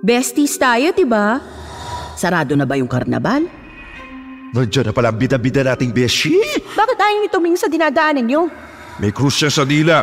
Besties 0.00 0.56
tayo, 0.56 0.96
diba? 0.96 1.44
Sarado 2.16 2.56
na 2.56 2.64
ba 2.64 2.80
yung 2.80 2.88
karnabal? 2.88 3.44
Nandiyan 4.56 4.90
na 4.90 4.92
pala 4.96 5.12
ang 5.12 5.20
bida-bida 5.20 5.60
nating 5.60 5.92
beshi. 5.92 6.40
Bakit 6.80 6.96
ayaw 6.96 7.18
niyo 7.20 7.30
tumingin 7.30 7.60
sa 7.60 7.68
dinadaanan 7.68 8.24
niyo? 8.24 8.48
May 8.96 9.12
krus 9.12 9.36
siya 9.36 9.52
sa 9.52 9.62
dila. 9.68 10.02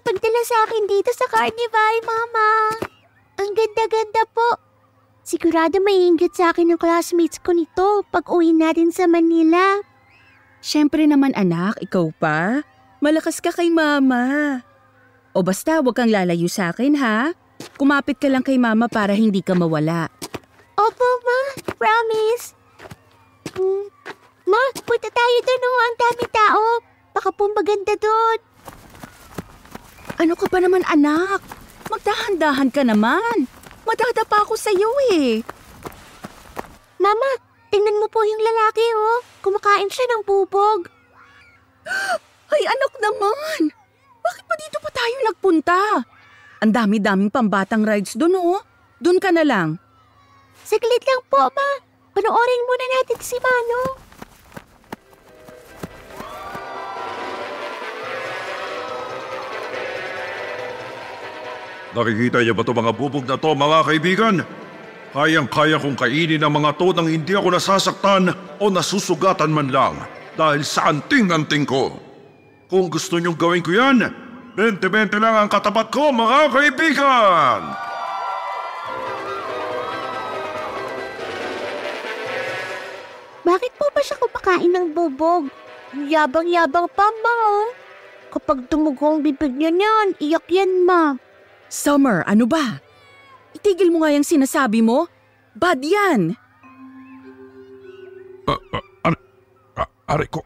Po 0.00 0.10
sa 0.40 0.56
akin 0.64 0.88
dito 0.88 1.12
sa 1.12 1.28
Carnival, 1.28 1.94
Mama. 2.08 2.50
Ang 3.36 3.52
ganda-ganda 3.52 4.24
po. 4.32 4.56
Sigurado 5.20 5.76
maiinggit 5.84 6.32
sa 6.32 6.50
akin 6.50 6.72
ng 6.72 6.80
classmates 6.80 7.36
ko 7.38 7.52
nito 7.52 8.02
pag 8.08 8.24
uwi 8.32 8.56
natin 8.56 8.88
sa 8.88 9.04
Manila. 9.04 9.84
Siyempre 10.64 11.04
naman 11.04 11.36
anak, 11.36 11.76
ikaw 11.84 12.08
pa. 12.16 12.64
Malakas 13.04 13.44
ka 13.44 13.52
kay 13.52 13.68
mama. 13.68 14.60
O 15.36 15.44
basta 15.44 15.80
huwag 15.80 15.96
kang 15.96 16.12
lalayo 16.12 16.48
sa 16.48 16.72
akin 16.72 16.96
ha. 17.00 17.36
Kumapit 17.76 18.16
ka 18.16 18.28
lang 18.32 18.44
kay 18.44 18.56
mama 18.56 18.88
para 18.88 19.12
hindi 19.12 19.44
ka 19.44 19.52
mawala. 19.52 20.08
Opo, 20.80 21.08
Ma. 21.20 21.40
Promise. 21.76 22.56
Hmm. 23.56 23.86
Ma, 24.48 24.60
punta 24.82 25.08
tayo 25.12 25.36
doon 25.44 25.62
oh. 25.64 25.78
Ang 25.84 25.96
dami 26.00 26.24
tao. 26.32 26.64
Baka 27.12 27.28
po 27.32 27.48
maganda 27.52 27.94
doon. 28.00 28.49
Ano 30.20 30.36
ka 30.36 30.52
ba 30.52 30.60
naman 30.60 30.84
anak? 30.84 31.40
Magdahan-dahan 31.88 32.68
ka 32.68 32.84
naman. 32.84 33.48
Madadapa 33.88 34.44
ako 34.44 34.52
sa 34.52 34.68
iyo 34.68 34.92
eh. 35.16 35.40
Mama, 37.00 37.40
tingnan 37.72 37.96
mo 37.96 38.04
po 38.12 38.20
yung 38.20 38.44
lalaki 38.44 38.84
oh. 39.00 39.24
Kumakain 39.40 39.88
siya 39.88 40.04
ng 40.12 40.22
bubog. 40.28 40.92
Ay 42.52 42.62
anak 42.68 42.92
naman! 43.00 43.72
Bakit 44.20 44.44
pa 44.44 44.54
dito 44.60 44.76
pa 44.84 44.90
tayo 44.92 45.16
nagpunta? 45.24 45.80
Ang 46.60 46.72
dami-daming 46.76 47.32
pambatang 47.32 47.88
rides 47.88 48.12
doon 48.20 48.36
oh. 48.36 48.60
Doon 49.00 49.24
ka 49.24 49.32
na 49.32 49.40
lang. 49.40 49.80
Saglit 50.68 51.00
lang 51.00 51.24
po, 51.32 51.48
Ma. 51.48 51.68
Panoorin 52.12 52.62
muna 52.68 52.86
natin 53.00 53.18
si 53.24 53.40
Mano. 53.40 54.09
Nakikita 61.90 62.38
niyo 62.38 62.54
ba 62.54 62.62
ito 62.62 62.70
mga 62.70 62.94
bubog 62.94 63.26
na 63.26 63.34
to 63.34 63.50
mga 63.50 63.78
kaibigan? 63.82 64.36
Kayang-kaya 65.10 65.82
kong 65.82 65.98
kainin 65.98 66.38
ang 66.38 66.54
mga 66.54 66.78
to 66.78 66.94
nang 66.94 67.10
hindi 67.10 67.34
ako 67.34 67.50
nasasaktan 67.50 68.30
o 68.62 68.70
nasusugatan 68.70 69.50
man 69.50 69.74
lang 69.74 69.98
dahil 70.38 70.62
sa 70.62 70.86
anting-anting 70.94 71.66
ko. 71.66 71.98
Kung 72.70 72.86
gusto 72.86 73.18
niyong 73.18 73.34
gawin 73.34 73.66
ko 73.66 73.74
yan, 73.74 74.06
20-20 74.54 75.18
lang 75.18 75.34
ang 75.34 75.50
katapat 75.50 75.90
ko 75.90 76.14
mga 76.14 76.38
kaibigan! 76.54 77.60
Bakit 83.42 83.72
po 83.74 83.90
ba 83.90 83.98
siya 83.98 84.14
kumakain 84.22 84.70
ng 84.70 84.86
bubog? 84.94 85.50
Ang 85.90 86.06
Yabang-yabang 86.06 86.86
pa, 86.94 87.10
Ma. 87.10 87.34
oh. 87.50 87.74
Kapag 88.30 88.70
tumugo 88.70 89.10
ang 89.10 89.26
bibig 89.26 89.50
niya 89.50 89.74
niyan, 89.74 90.14
iyak 90.22 90.46
yan, 90.46 90.86
Ma. 90.86 91.18
Summer, 91.70 92.26
ano 92.26 92.50
ba? 92.50 92.82
Itigil 93.54 93.94
mo 93.94 94.02
nga 94.02 94.10
yung 94.10 94.26
sinasabi 94.26 94.82
mo. 94.82 95.06
Bad 95.54 95.78
yan. 95.86 96.34
Aray 100.10 100.26
ko, 100.26 100.42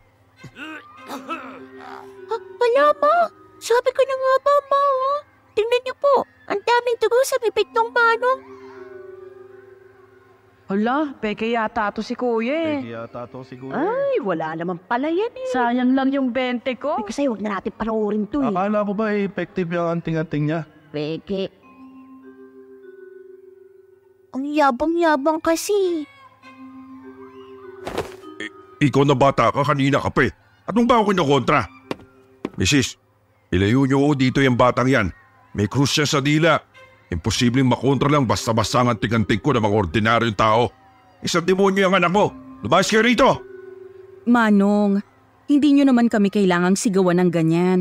Ha, 2.25 2.37
wala, 2.37 2.85
Ma. 3.01 3.15
Sabi 3.57 3.89
ko 3.97 4.01
na 4.05 4.17
nga 4.21 4.35
ba, 4.45 4.55
Ma, 4.69 4.83
oh. 4.85 5.19
Tingnan 5.57 5.83
niyo 5.89 5.95
po, 5.97 6.15
ang 6.45 6.61
daming 6.61 7.01
dugo 7.01 7.17
sa 7.25 7.41
bibig 7.41 7.73
ng 7.73 7.89
manong. 7.89 8.41
Hala, 10.65 11.13
peke 11.21 11.49
yata 11.53 11.93
to 11.93 12.01
si 12.01 12.17
kuya 12.17 12.81
eh. 12.81 12.93
yata 12.93 13.29
to 13.29 13.45
siguro. 13.45 13.77
Ay, 13.77 14.17
wala 14.21 14.57
naman 14.57 14.81
pala 14.81 15.13
yan 15.13 15.33
eh. 15.33 15.49
Sayang 15.53 15.93
lang 15.93 16.09
yung 16.13 16.33
20 16.33 16.65
ko. 16.81 17.01
Ay, 17.01 17.09
kasi 17.09 17.29
huwag 17.29 17.41
na 17.45 17.61
natin 17.61 17.73
panoorin 17.73 18.25
to 18.29 18.41
eh. 18.41 18.49
Akala 18.49 18.81
ko 18.85 18.93
ba 18.97 19.13
eh, 19.13 19.29
effective 19.29 19.69
yung 19.73 20.01
anting-anting 20.01 20.45
niya? 20.49 20.65
Peke. 20.95 21.51
Ang 24.31 24.47
yabang-yabang 24.47 25.43
kasi. 25.43 26.07
ikaw 28.79 29.03
na 29.03 29.17
bata 29.19 29.51
ka 29.51 29.67
kanina 29.67 29.99
ka 29.99 30.13
pa 30.13 30.29
eh. 30.29 30.33
Anong 30.71 30.87
ba 30.87 31.03
ako 31.03 31.11
kinokontra? 31.11 31.67
Mrs., 32.55 33.01
ilayo 33.51 33.89
niyo 33.89 34.07
ako 34.07 34.13
dito 34.15 34.39
yung 34.39 34.55
batang 34.55 34.87
yan. 34.87 35.07
May 35.57 35.67
krus 35.67 35.99
siya 35.99 36.07
sa 36.07 36.21
dila. 36.23 36.63
Imposibleng 37.11 37.67
makontra 37.67 38.07
lang 38.07 38.29
basta-basta 38.29 38.85
ang 38.85 38.95
anting-anting 38.95 39.43
ko 39.43 39.51
ng 39.51 39.65
mga 39.65 39.75
ordinaryong 39.75 40.39
tao. 40.39 40.71
Isang 41.25 41.43
demonyo 41.43 41.91
yung 41.91 41.97
anak 41.97 42.13
mo. 42.13 42.31
Lumayas 42.63 42.87
kayo 42.87 43.03
rito! 43.03 43.41
Manong, 44.29 45.01
hindi 45.51 45.69
nyo 45.75 45.91
naman 45.91 46.07
kami 46.07 46.31
kailangang 46.31 46.79
sigawan 46.79 47.19
ng 47.21 47.31
ganyan. 47.33 47.81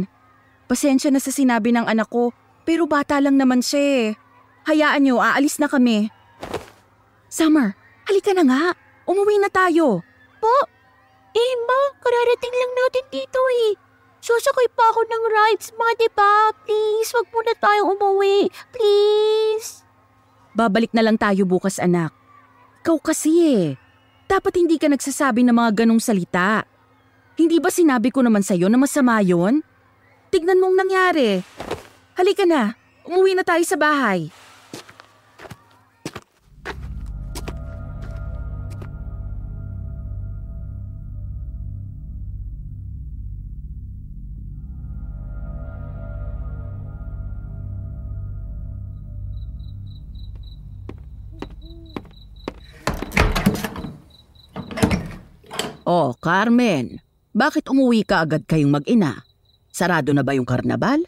Pasensya 0.68 1.12
na 1.12 1.20
sa 1.20 1.32
sinabi 1.32 1.72
ng 1.76 1.88
anak 1.88 2.08
ko, 2.12 2.32
pero 2.64 2.88
bata 2.88 3.20
lang 3.20 3.36
naman 3.40 3.60
siya 3.60 3.82
eh. 3.82 4.06
Hayaan 4.64 5.04
nyo, 5.04 5.20
aalis 5.20 5.60
na 5.60 5.68
kami. 5.68 6.08
Summer, 7.28 7.76
halika 8.08 8.32
na 8.32 8.44
nga. 8.48 8.64
Umuwi 9.04 9.36
na 9.44 9.52
tayo. 9.52 10.00
Po? 10.40 10.56
Eh, 11.34 11.54
Ma, 11.68 11.80
kararating 12.00 12.56
lang 12.56 12.74
natin 12.78 13.06
dito 13.12 13.40
eh. 13.68 13.76
Susakay 14.24 14.72
pa 14.72 14.88
ako 14.96 15.04
ng 15.04 15.24
rides, 15.28 15.76
Ma, 15.76 15.92
di 16.00 16.08
ba? 16.16 16.56
Please, 16.64 17.12
wag 17.12 17.28
muna 17.36 17.52
tayo 17.60 17.92
umuwi. 17.92 18.48
Please. 18.72 19.84
Babalik 20.56 20.96
na 20.96 21.04
lang 21.04 21.20
tayo 21.20 21.44
bukas 21.44 21.82
anak. 21.82 22.16
Ikaw 22.86 22.98
kasi 23.04 23.32
eh. 23.44 23.68
Dapat 24.32 24.64
hindi 24.64 24.80
ka 24.80 24.88
nagsasabi 24.88 25.44
ng 25.44 25.56
mga 25.58 25.84
ganong 25.84 26.00
salita. 26.00 26.64
Hindi 27.36 27.60
ba 27.60 27.68
sinabi 27.74 28.14
ko 28.14 28.24
naman 28.24 28.46
sa'yo 28.46 28.70
na 28.70 28.80
masama 28.80 29.20
yon? 29.20 29.66
Tignan 30.32 30.62
mong 30.62 30.76
nangyari. 30.78 31.42
Halika 32.14 32.46
na, 32.46 32.78
umuwi 33.10 33.34
na 33.34 33.42
tayo 33.42 33.66
sa 33.66 33.74
bahay. 33.74 34.30
Oh, 55.84 56.14
Carmen. 56.22 57.02
Bakit 57.34 57.68
umuwi 57.74 58.06
ka 58.06 58.22
agad 58.22 58.46
kayong 58.46 58.70
mag-ina? 58.70 59.26
Sarado 59.74 60.14
na 60.14 60.22
ba 60.22 60.38
yung 60.38 60.46
karnabal? 60.46 61.02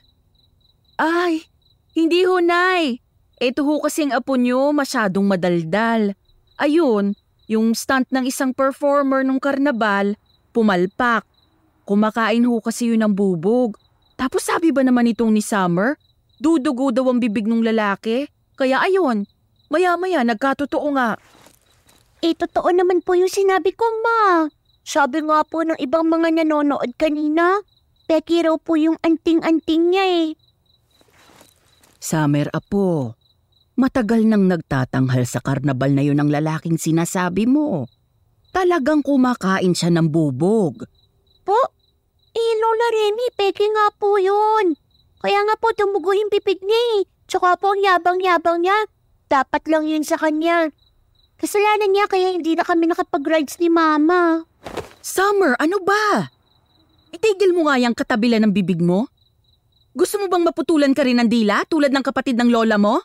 Ay, 0.95 1.47
hindi 1.95 2.23
ho, 2.23 2.39
Nay. 2.39 3.03
Ito 3.39 3.67
ho 3.67 3.83
kasing 3.83 4.15
apo 4.15 4.39
nyo 4.39 4.71
masyadong 4.71 5.27
madaldal. 5.27 6.15
Ayun, 6.55 7.19
yung 7.51 7.75
stunt 7.75 8.07
ng 8.15 8.23
isang 8.23 8.55
performer 8.55 9.27
nung 9.27 9.43
karnabal, 9.43 10.15
pumalpak. 10.55 11.27
Kumakain 11.83 12.47
ho 12.47 12.63
kasi 12.63 12.89
yun 12.89 13.03
ng 13.03 13.13
bubog. 13.13 13.75
Tapos 14.15 14.47
sabi 14.47 14.71
ba 14.71 14.81
naman 14.81 15.11
itong 15.11 15.35
ni 15.35 15.43
Summer, 15.43 15.99
dudugo 16.39 16.95
daw 16.95 17.11
ang 17.11 17.19
bibig 17.19 17.43
ng 17.43 17.59
lalaki? 17.59 18.31
Kaya 18.55 18.79
ayun, 18.79 19.27
Maya-maya, 19.69 20.21
nagkatotoo 20.21 20.87
nga. 20.93 21.17
Eh, 22.21 22.37
totoo 22.37 22.69
naman 22.69 23.01
po 23.01 23.17
yung 23.17 23.29
sinabi 23.29 23.73
ko, 23.73 23.85
ma. 24.01 24.47
Sabi 24.85 25.25
nga 25.25 25.41
po 25.41 25.65
ng 25.65 25.77
ibang 25.81 26.05
mga 26.05 26.41
nanonood 26.41 26.93
kanina, 27.01 27.59
peki 28.05 28.45
raw 28.45 28.55
po 28.61 28.77
yung 28.77 29.01
anting-anting 29.01 29.89
niya 29.89 30.05
eh. 30.05 30.27
Summer 32.05 32.45
Apo, 32.53 33.17
matagal 33.81 34.29
nang 34.29 34.45
nagtatanghal 34.45 35.25
sa 35.25 35.41
karnabal 35.41 35.89
na 35.89 36.05
yun 36.05 36.21
ang 36.21 36.29
lalaking 36.29 36.77
sinasabi 36.77 37.49
mo. 37.49 37.89
Talagang 38.53 39.01
kumakain 39.01 39.73
siya 39.73 39.89
ng 39.89 40.13
bubog. 40.13 40.85
Po? 41.41 41.57
Eh, 42.29 42.53
Lola 42.61 42.87
Remy, 42.93 43.27
peki 43.33 43.65
nga 43.73 43.89
po 43.97 44.21
yun. 44.21 44.77
Kaya 45.17 45.49
nga 45.49 45.57
po 45.57 45.73
tumugo 45.73 46.13
yung 46.13 46.29
pipig 46.29 46.61
niya 46.61 47.01
eh. 47.01 47.09
Tsaka 47.25 47.57
po 47.57 47.73
ang 47.73 47.81
yabang-yabang 47.81 48.61
niya. 48.61 48.85
Dapat 49.25 49.65
lang 49.65 49.89
yun 49.89 50.05
sa 50.05 50.21
kanya. 50.21 50.69
Kasalanan 51.41 51.89
niya 51.89 52.05
kaya 52.05 52.37
hindi 52.37 52.53
na 52.53 52.61
kami 52.61 52.85
nakapag-rides 52.85 53.57
ni 53.57 53.73
Mama. 53.73 54.45
Summer, 55.01 55.57
ano 55.57 55.81
ba? 55.81 56.29
Itigil 57.09 57.57
mo 57.57 57.65
nga 57.65 57.81
yung 57.81 57.97
katabilan 57.97 58.45
ng 58.45 58.53
bibig 58.53 58.77
mo. 58.77 59.09
Gusto 59.95 60.19
mo 60.19 60.27
bang 60.27 60.43
maputulan 60.43 60.91
ka 60.91 61.07
rin 61.07 61.23
ng 61.23 61.31
dila 61.31 61.63
tulad 61.71 61.87
ng 61.87 62.03
kapatid 62.03 62.35
ng 62.35 62.51
lola 62.51 62.75
mo? 62.75 62.99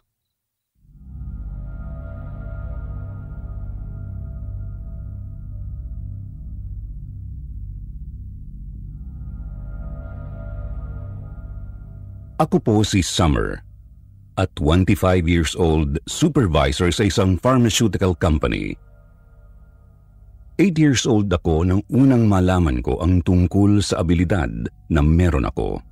Ako 12.43 12.59
po 12.59 12.83
si 12.83 13.07
Summer. 13.07 13.63
At 14.35 14.51
25 14.59 15.31
years 15.31 15.55
old, 15.55 15.95
supervisor 16.11 16.91
sa 16.91 17.07
isang 17.07 17.39
pharmaceutical 17.39 18.19
company. 18.19 18.75
8 20.59 20.75
years 20.75 21.07
old 21.07 21.31
ako 21.31 21.63
nang 21.63 21.87
unang 21.95 22.27
malaman 22.27 22.83
ko 22.83 22.99
ang 22.99 23.23
tungkol 23.23 23.79
sa 23.79 24.03
abilidad 24.03 24.51
na 24.91 25.01
meron 25.07 25.47
ako. 25.47 25.90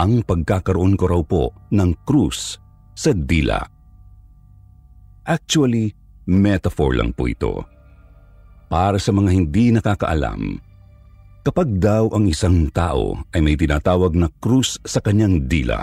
Ang 0.00 0.24
pagkakaroon 0.24 0.96
ko 0.96 1.04
raw 1.08 1.22
po 1.24 1.52
ng 1.72 1.90
krus 2.08 2.56
sa 2.96 3.12
dila. 3.12 3.60
Actually, 5.28 5.92
metaphor 6.26 6.96
lang 6.96 7.12
po 7.12 7.28
ito. 7.28 7.62
Para 8.72 8.96
sa 8.96 9.12
mga 9.12 9.30
hindi 9.36 9.68
nakakaalam, 9.70 10.56
Kapag 11.42 11.82
daw 11.82 12.06
ang 12.14 12.30
isang 12.30 12.70
tao 12.70 13.18
ay 13.34 13.42
may 13.42 13.58
tinatawag 13.58 14.14
na 14.14 14.30
krus 14.38 14.78
sa 14.86 15.02
kanyang 15.02 15.50
dila, 15.50 15.82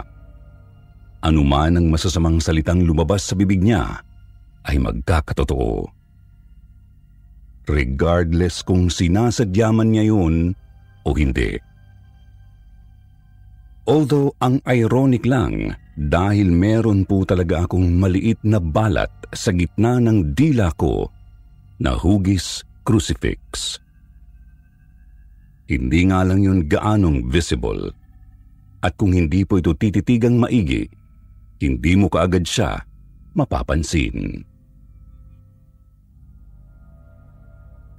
anuman 1.20 1.76
ang 1.76 1.92
masasamang 1.92 2.40
salitang 2.40 2.88
lumabas 2.88 3.28
sa 3.28 3.36
bibig 3.36 3.60
niya 3.60 4.00
ay 4.64 4.80
magkakatotoo. 4.80 5.84
Regardless 7.68 8.64
kung 8.64 8.88
sinasadya 8.88 9.76
man 9.76 9.92
niya 9.92 10.16
yun 10.16 10.56
o 11.04 11.12
hindi. 11.12 11.60
Although 13.88 14.36
ang 14.44 14.60
ironic 14.68 15.24
lang 15.24 15.76
dahil 15.96 16.52
meron 16.52 17.04
po 17.04 17.28
talaga 17.28 17.68
akong 17.68 17.88
maliit 18.00 18.40
na 18.44 18.60
balat 18.60 19.12
sa 19.36 19.52
gitna 19.52 20.00
ng 20.00 20.36
dila 20.36 20.72
ko 20.76 21.12
na 21.80 21.96
hugis 21.96 22.64
crucifix. 22.88 23.80
Hindi 25.70 26.10
nga 26.10 26.26
lang 26.26 26.42
yun 26.42 26.66
gaanong 26.66 27.30
visible. 27.30 27.94
At 28.80 28.96
kung 28.98 29.14
hindi 29.14 29.44
po 29.44 29.60
ito 29.60 29.76
tititigang 29.76 30.40
maigi, 30.40 30.88
hindi 31.60 31.94
mo 32.00 32.08
kaagad 32.08 32.48
siya 32.48 32.80
mapapansin. 33.36 34.48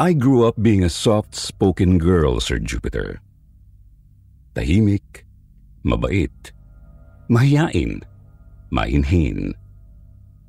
I 0.00 0.16
grew 0.16 0.48
up 0.48 0.56
being 0.56 0.80
a 0.80 0.88
soft-spoken 0.88 2.00
girl, 2.00 2.40
Sir 2.40 2.56
Jupiter. 2.56 3.20
Tahimik, 4.56 5.28
mabait, 5.86 6.32
mahiyain, 7.30 8.02
mainhin. 8.72 9.54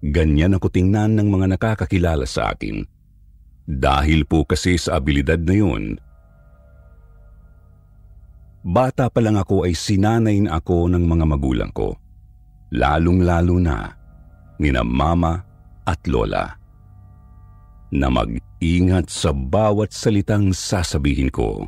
Ganyan 0.02 0.58
ako 0.58 0.74
tingnan 0.74 1.14
ng 1.18 1.28
mga 1.30 1.46
nakakakilala 1.58 2.26
sa 2.26 2.58
akin. 2.58 2.84
Dahil 3.70 4.26
po 4.26 4.44
kasi 4.44 4.76
sa 4.82 4.98
abilidad 4.98 5.40
na 5.46 5.56
yun, 5.56 5.84
Bata 8.62 9.10
pa 9.10 9.18
lang 9.26 9.42
ako 9.42 9.66
ay 9.66 9.74
sinanay 9.74 10.38
na 10.46 10.62
ako 10.62 10.86
ng 10.94 11.02
mga 11.02 11.26
magulang 11.26 11.74
ko. 11.74 11.98
Lalong-lalo 12.70 13.58
na 13.58 13.90
nina 14.62 14.86
mama 14.86 15.42
at 15.82 15.98
lola. 16.06 16.46
Na 17.90 18.08
mag-ingat 18.14 19.10
sa 19.10 19.34
bawat 19.34 19.90
salitang 19.90 20.54
sasabihin 20.54 21.34
ko. 21.34 21.66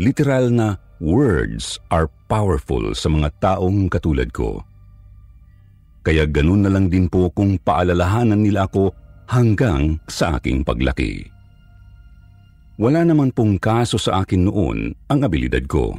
Literal 0.00 0.48
na 0.48 0.80
words 0.98 1.78
are 1.90 2.10
powerful 2.26 2.94
sa 2.94 3.10
mga 3.10 3.30
taong 3.38 3.90
katulad 3.90 4.30
ko. 4.34 4.62
Kaya 6.02 6.24
ganun 6.24 6.64
na 6.64 6.70
lang 6.72 6.88
din 6.88 7.10
po 7.10 7.28
kung 7.34 7.58
paalalahanan 7.60 8.40
nila 8.40 8.66
ako 8.70 8.94
hanggang 9.28 10.00
sa 10.08 10.38
aking 10.40 10.64
paglaki. 10.64 11.28
Wala 12.78 13.02
naman 13.02 13.34
pong 13.34 13.58
kaso 13.58 13.98
sa 13.98 14.22
akin 14.22 14.46
noon 14.46 14.94
ang 15.10 15.20
abilidad 15.26 15.66
ko. 15.66 15.98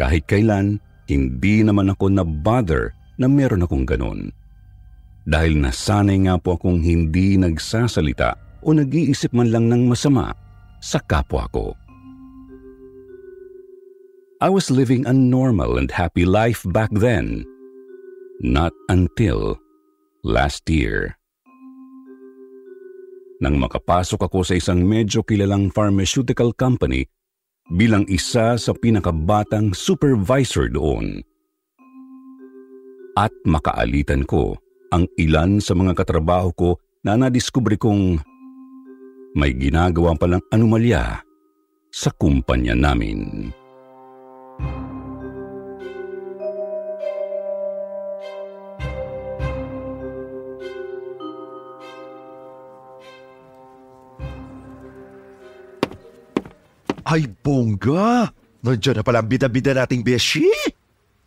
Kahit 0.00 0.24
kailan, 0.24 0.80
hindi 1.06 1.60
naman 1.60 1.92
ako 1.92 2.08
na-bother 2.08 2.96
na 3.20 3.28
meron 3.28 3.68
akong 3.68 3.84
ganon. 3.84 4.32
Dahil 5.28 5.60
nasanay 5.60 6.24
nga 6.24 6.40
po 6.40 6.56
akong 6.56 6.80
hindi 6.80 7.36
nagsasalita 7.36 8.32
o 8.64 8.72
nag-iisip 8.72 9.36
man 9.36 9.52
lang 9.52 9.68
ng 9.68 9.92
masama 9.92 10.32
sa 10.80 10.96
kapwa 11.04 11.44
ko. 11.52 11.76
I 14.40 14.48
was 14.48 14.72
living 14.72 15.04
a 15.04 15.12
normal 15.12 15.76
and 15.76 15.92
happy 15.92 16.24
life 16.24 16.64
back 16.72 16.88
then. 16.96 17.44
Not 18.40 18.72
until 18.88 19.60
last 20.24 20.64
year. 20.64 21.12
Nang 23.44 23.60
makapasok 23.60 24.16
ako 24.16 24.40
sa 24.40 24.56
isang 24.56 24.80
medyo 24.80 25.20
kilalang 25.20 25.68
pharmaceutical 25.68 26.56
company 26.56 27.04
bilang 27.68 28.08
isa 28.08 28.56
sa 28.56 28.72
pinakabatang 28.72 29.76
supervisor 29.76 30.72
doon. 30.72 31.20
At 33.20 33.36
makaalitan 33.44 34.24
ko 34.24 34.56
ang 34.88 35.04
ilan 35.20 35.60
sa 35.60 35.76
mga 35.76 35.92
katrabaho 35.92 36.48
ko 36.56 36.70
na 37.04 37.12
nadiskubre 37.12 37.76
kong 37.76 38.16
may 39.36 39.52
ginagawa 39.52 40.16
palang 40.16 40.40
anomalya 40.48 41.20
sa 41.92 42.08
kumpanya 42.16 42.72
namin. 42.72 43.52
Ay, 57.10 57.26
bongga! 57.26 58.30
Nandiyan 58.62 59.02
na 59.02 59.02
pala 59.02 59.18
ang 59.18 59.26
bida-bida 59.26 59.74
nating 59.74 60.06
beshi! 60.06 60.46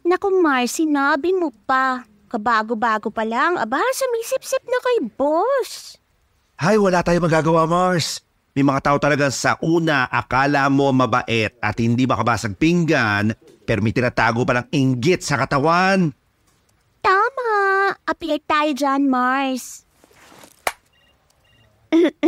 Naku, 0.07 0.31
Mars, 0.39 0.79
sinabi 0.79 1.35
mo 1.35 1.51
pa. 1.67 2.07
Kabago-bago 2.31 3.11
pa 3.11 3.27
lang, 3.27 3.59
aba, 3.59 3.83
sumisip-sip 3.91 4.63
na 4.63 4.79
kay 4.79 4.97
boss. 5.11 5.99
Hay, 6.55 6.79
wala 6.79 7.03
tayong 7.03 7.27
magagawa, 7.27 7.67
Mars. 7.67 8.23
May 8.55 8.63
mga 8.63 8.79
tao 8.79 8.95
talaga 8.95 9.27
sa 9.27 9.59
una 9.59 10.07
akala 10.07 10.71
mo 10.71 10.87
mabait 10.95 11.51
at 11.59 11.75
hindi 11.75 12.07
makabasag 12.07 12.55
pinggan, 12.55 13.35
pero 13.67 13.83
may 13.83 13.91
tinatago 13.91 14.47
pa 14.47 14.63
ng 14.63 14.71
inggit 14.71 15.19
sa 15.19 15.35
katawan. 15.35 16.15
Tama. 17.03 17.51
Appear 18.07 18.39
tayo 18.47 18.71
dyan, 18.71 19.11
Mars. 19.11 19.83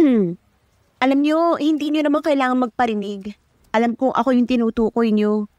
Alam 1.08 1.20
nyo, 1.24 1.56
hindi 1.56 1.88
nyo 1.88 2.04
naman 2.04 2.20
kailangan 2.20 2.68
magparinig. 2.68 3.45
Alam 3.75 4.00
kong 4.00 4.15
ako 4.15 4.32
yung 4.32 4.48
tinutukoy 4.48 5.12
nyo. 5.12 5.51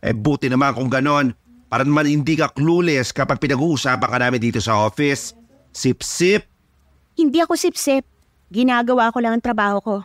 Eh 0.00 0.16
buti 0.16 0.48
naman 0.48 0.72
kung 0.72 0.88
ganon. 0.88 1.36
Para 1.68 1.84
naman 1.84 2.08
hindi 2.08 2.32
ka 2.32 2.48
clueless 2.56 3.12
kapag 3.12 3.36
pinag-uusapan 3.36 4.08
ka 4.08 4.18
namin 4.22 4.40
dito 4.40 4.56
sa 4.64 4.88
office. 4.88 5.36
Sip-sip. 5.76 6.48
Hindi 7.20 7.44
ako 7.44 7.60
sip-sip. 7.60 8.08
Ginagawa 8.48 9.12
ko 9.12 9.20
lang 9.20 9.36
ang 9.36 9.44
trabaho 9.44 9.76
ko. 9.84 9.96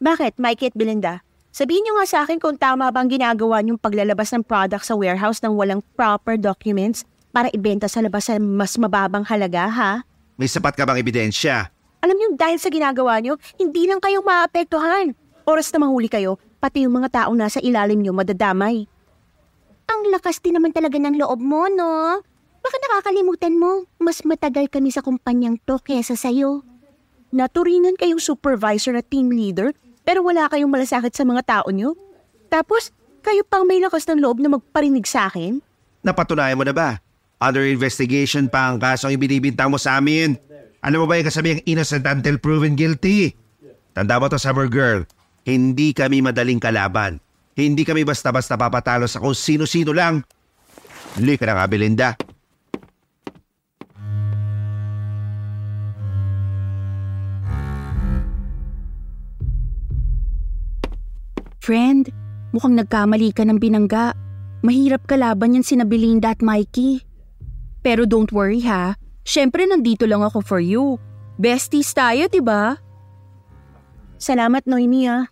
Bakit, 0.00 0.40
Mikey 0.40 0.72
at 0.72 0.76
Belinda? 0.78 1.20
Sabihin 1.52 1.84
nyo 1.84 2.00
nga 2.00 2.06
sa 2.08 2.18
akin 2.24 2.40
kung 2.40 2.56
tama 2.56 2.88
bang 2.94 3.10
ginagawa 3.10 3.60
nyong 3.60 3.76
paglalabas 3.76 4.32
ng 4.32 4.46
product 4.46 4.86
sa 4.86 4.96
warehouse 4.96 5.42
ng 5.44 5.52
walang 5.52 5.82
proper 5.98 6.38
documents 6.40 7.04
para 7.34 7.50
ibenta 7.50 7.90
sa 7.90 8.00
labas 8.00 8.30
sa 8.30 8.38
mas 8.38 8.78
mababang 8.78 9.26
halaga, 9.26 9.66
ha? 9.68 9.92
May 10.38 10.48
sapat 10.48 10.78
ka 10.78 10.86
bang 10.86 11.02
ebidensya? 11.02 11.68
Alam 12.00 12.16
niyo, 12.16 12.28
dahil 12.38 12.56
sa 12.56 12.72
ginagawa 12.72 13.18
niyo, 13.20 13.36
hindi 13.58 13.84
lang 13.84 14.00
kayong 14.00 14.24
maapektuhan. 14.24 15.12
Oras 15.44 15.68
na 15.74 15.84
mahuli 15.84 16.08
kayo, 16.08 16.38
pati 16.60 16.84
yung 16.84 17.00
mga 17.00 17.08
taong 17.10 17.36
nasa 17.40 17.58
ilalim 17.64 18.04
niyo 18.04 18.12
madadamay. 18.12 18.84
Ang 19.90 20.00
lakas 20.12 20.38
din 20.38 20.54
naman 20.54 20.70
talaga 20.70 21.00
ng 21.00 21.18
loob 21.18 21.40
mo, 21.40 21.66
no? 21.66 22.20
Baka 22.60 22.76
nakakalimutan 22.76 23.56
mo, 23.56 23.88
mas 23.96 24.20
matagal 24.22 24.68
kami 24.68 24.92
sa 24.92 25.00
kumpanyang 25.00 25.56
to 25.64 25.80
kesa 25.80 26.14
sa'yo. 26.14 26.62
Naturingan 27.32 27.96
kayong 27.96 28.20
supervisor 28.20 28.94
at 28.94 29.08
team 29.08 29.32
leader, 29.32 29.72
pero 30.04 30.20
wala 30.20 30.46
kayong 30.52 30.70
malasakit 30.70 31.16
sa 31.16 31.24
mga 31.24 31.42
tao 31.42 31.66
nyo? 31.72 31.96
Tapos, 32.52 32.92
kayo 33.24 33.40
pang 33.48 33.64
may 33.64 33.80
lakas 33.80 34.04
ng 34.06 34.20
loob 34.20 34.38
na 34.38 34.52
magparinig 34.52 35.08
sa 35.08 35.32
akin? 35.32 35.64
Napatunayan 36.04 36.60
mo 36.60 36.64
na 36.68 36.76
ba? 36.76 37.00
Under 37.40 37.64
investigation 37.64 38.52
pa 38.52 38.68
ang 38.68 38.76
kasong 38.76 39.16
ibinibintang 39.16 39.72
mo 39.72 39.80
sa 39.80 39.96
amin. 39.96 40.36
Ano 40.84 41.04
mo 41.04 41.06
ba 41.08 41.16
yung 41.16 41.28
kasabihang 41.28 41.64
innocent 41.64 42.04
until 42.04 42.36
proven 42.36 42.76
guilty? 42.76 43.32
Tanda 43.96 44.20
mo 44.20 44.28
to, 44.28 44.36
Summer 44.36 44.68
Girl. 44.68 45.08
Hindi 45.44 45.96
kami 45.96 46.20
madaling 46.20 46.60
kalaban. 46.60 47.16
Hindi 47.56 47.82
kami 47.84 48.04
basta-basta 48.04 48.56
papatalo 48.56 49.08
sa 49.08 49.20
kung 49.20 49.36
sino-sino 49.36 49.92
lang. 49.92 50.24
Huli 51.16 51.34
ka 51.36 51.44
na 51.48 51.58
nga, 51.58 51.66
Belinda. 51.66 52.08
Friend, 61.60 62.08
mukhang 62.56 62.74
nagkamali 62.74 63.36
ka 63.36 63.44
ng 63.44 63.60
binangga. 63.60 64.16
Mahirap 64.64 65.04
kalaban 65.04 65.54
yan 65.54 65.64
sina 65.64 65.84
Belinda 65.84 66.32
at 66.32 66.40
Mikey. 66.40 67.04
Pero 67.80 68.04
don't 68.04 68.32
worry 68.32 68.64
ha, 68.64 68.96
syempre 69.24 69.64
nandito 69.64 70.04
lang 70.04 70.24
ako 70.24 70.40
for 70.44 70.60
you. 70.60 71.00
Besties 71.40 71.92
tayo, 71.96 72.28
di 72.28 72.44
ba? 72.44 72.76
Salamat, 74.20 74.68
Noemi 74.68 75.08
ah. 75.08 75.24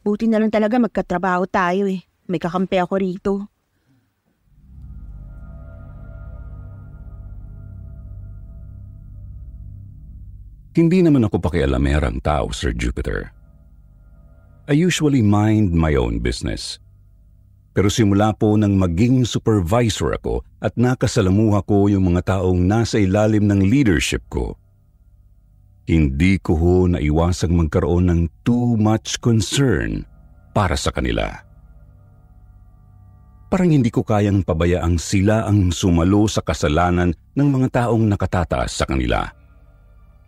Buti 0.00 0.24
na 0.24 0.40
lang 0.40 0.48
talaga 0.48 0.80
magkatrabaho 0.80 1.44
tayo 1.44 1.84
eh. 1.84 2.00
May 2.24 2.40
kakampi 2.40 2.80
ako 2.80 2.94
rito. 2.96 3.34
Hindi 10.72 11.04
naman 11.04 11.28
ako 11.28 11.44
pakialamerang 11.44 12.24
tao, 12.24 12.48
Sir 12.56 12.72
Jupiter. 12.72 13.28
I 14.64 14.80
usually 14.80 15.20
mind 15.20 15.76
my 15.76 15.92
own 15.92 16.24
business. 16.24 16.80
Pero 17.76 17.92
simula 17.92 18.32
po 18.32 18.56
nang 18.56 18.80
maging 18.80 19.28
supervisor 19.28 20.16
ako 20.16 20.40
at 20.64 20.72
nakasalamuha 20.80 21.60
ko 21.68 21.92
yung 21.92 22.16
mga 22.16 22.40
taong 22.40 22.64
nasa 22.64 22.96
ilalim 22.96 23.44
ng 23.44 23.60
leadership 23.60 24.24
ko, 24.32 24.56
hindi 25.86 26.38
ko 26.38 26.52
ho 26.54 26.76
naiwasang 26.86 27.54
magkaroon 27.58 28.06
ng 28.10 28.20
too 28.46 28.78
much 28.78 29.18
concern 29.18 30.06
para 30.54 30.78
sa 30.78 30.94
kanila. 30.94 31.42
Parang 33.52 33.68
hindi 33.68 33.92
ko 33.92 34.00
kayang 34.00 34.46
pabayaang 34.48 34.96
sila 34.96 35.44
ang 35.44 35.74
sumalo 35.74 36.24
sa 36.24 36.40
kasalanan 36.40 37.12
ng 37.36 37.48
mga 37.52 37.84
taong 37.84 38.08
nakatataas 38.08 38.72
sa 38.72 38.88
kanila. 38.88 39.28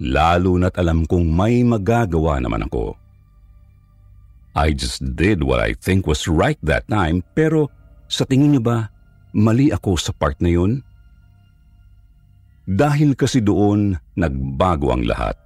Lalo 0.02 0.60
na't 0.60 0.76
alam 0.76 1.08
kong 1.08 1.32
may 1.32 1.64
magagawa 1.64 2.36
naman 2.42 2.68
ako. 2.68 2.98
I 4.54 4.76
just 4.76 5.02
did 5.16 5.40
what 5.40 5.58
I 5.58 5.72
think 5.72 6.04
was 6.04 6.28
right 6.28 6.60
that 6.62 6.84
time 6.86 7.24
pero 7.32 7.72
sa 8.06 8.28
tingin 8.28 8.54
niyo 8.54 8.62
ba 8.62 8.92
mali 9.32 9.72
ako 9.72 9.96
sa 9.98 10.12
part 10.12 10.38
na 10.44 10.52
yun? 10.52 10.84
Dahil 12.68 13.16
kasi 13.16 13.40
doon 13.40 13.96
nagbago 14.16 14.92
ang 14.92 15.04
lahat. 15.04 15.36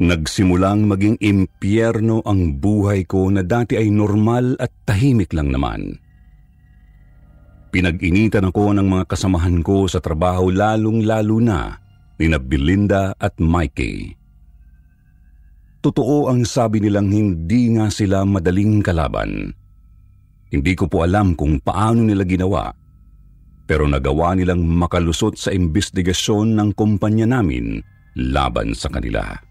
Nagsimulang 0.00 0.88
maging 0.88 1.20
impyerno 1.20 2.24
ang 2.24 2.56
buhay 2.56 3.04
ko 3.04 3.28
na 3.28 3.44
dati 3.44 3.76
ay 3.76 3.92
normal 3.92 4.56
at 4.56 4.72
tahimik 4.88 5.36
lang 5.36 5.52
naman. 5.52 6.00
Pinag-initan 7.68 8.48
ako 8.48 8.80
ng 8.80 8.88
mga 8.88 9.04
kasamahan 9.12 9.60
ko 9.60 9.84
sa 9.92 10.00
trabaho 10.00 10.48
lalong-lalo 10.48 11.36
na 11.44 11.76
ni 12.16 12.32
Belinda 12.32 13.12
at 13.20 13.36
Mikey. 13.36 14.16
Totoo 15.84 16.32
ang 16.32 16.48
sabi 16.48 16.80
nilang 16.80 17.12
hindi 17.12 17.76
nga 17.76 17.92
sila 17.92 18.24
madaling 18.24 18.80
kalaban. 18.80 19.52
Hindi 20.48 20.72
ko 20.80 20.88
po 20.88 21.04
alam 21.04 21.36
kung 21.36 21.60
paano 21.60 22.08
nila 22.08 22.24
ginawa, 22.24 22.72
pero 23.68 23.84
nagawa 23.84 24.32
nilang 24.32 24.64
makalusot 24.64 25.36
sa 25.36 25.52
imbestigasyon 25.52 26.56
ng 26.56 26.68
kumpanya 26.72 27.28
namin 27.28 27.84
laban 28.16 28.72
sa 28.72 28.88
kanila. 28.88 29.49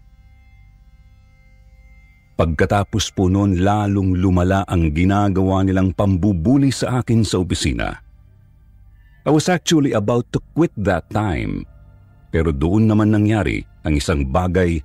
Pagkatapos 2.40 3.12
po 3.12 3.28
noon 3.28 3.60
lalong 3.60 4.16
lumala 4.16 4.64
ang 4.64 4.96
ginagawa 4.96 5.60
nilang 5.60 5.92
pambubuli 5.92 6.72
sa 6.72 7.04
akin 7.04 7.20
sa 7.20 7.36
opisina. 7.36 8.00
I 9.28 9.30
was 9.30 9.52
actually 9.52 9.92
about 9.92 10.24
to 10.32 10.40
quit 10.56 10.72
that 10.80 11.04
time 11.12 11.68
pero 12.32 12.48
doon 12.48 12.88
naman 12.88 13.12
nangyari 13.12 13.60
ang 13.84 13.92
isang 13.92 14.24
bagay 14.24 14.80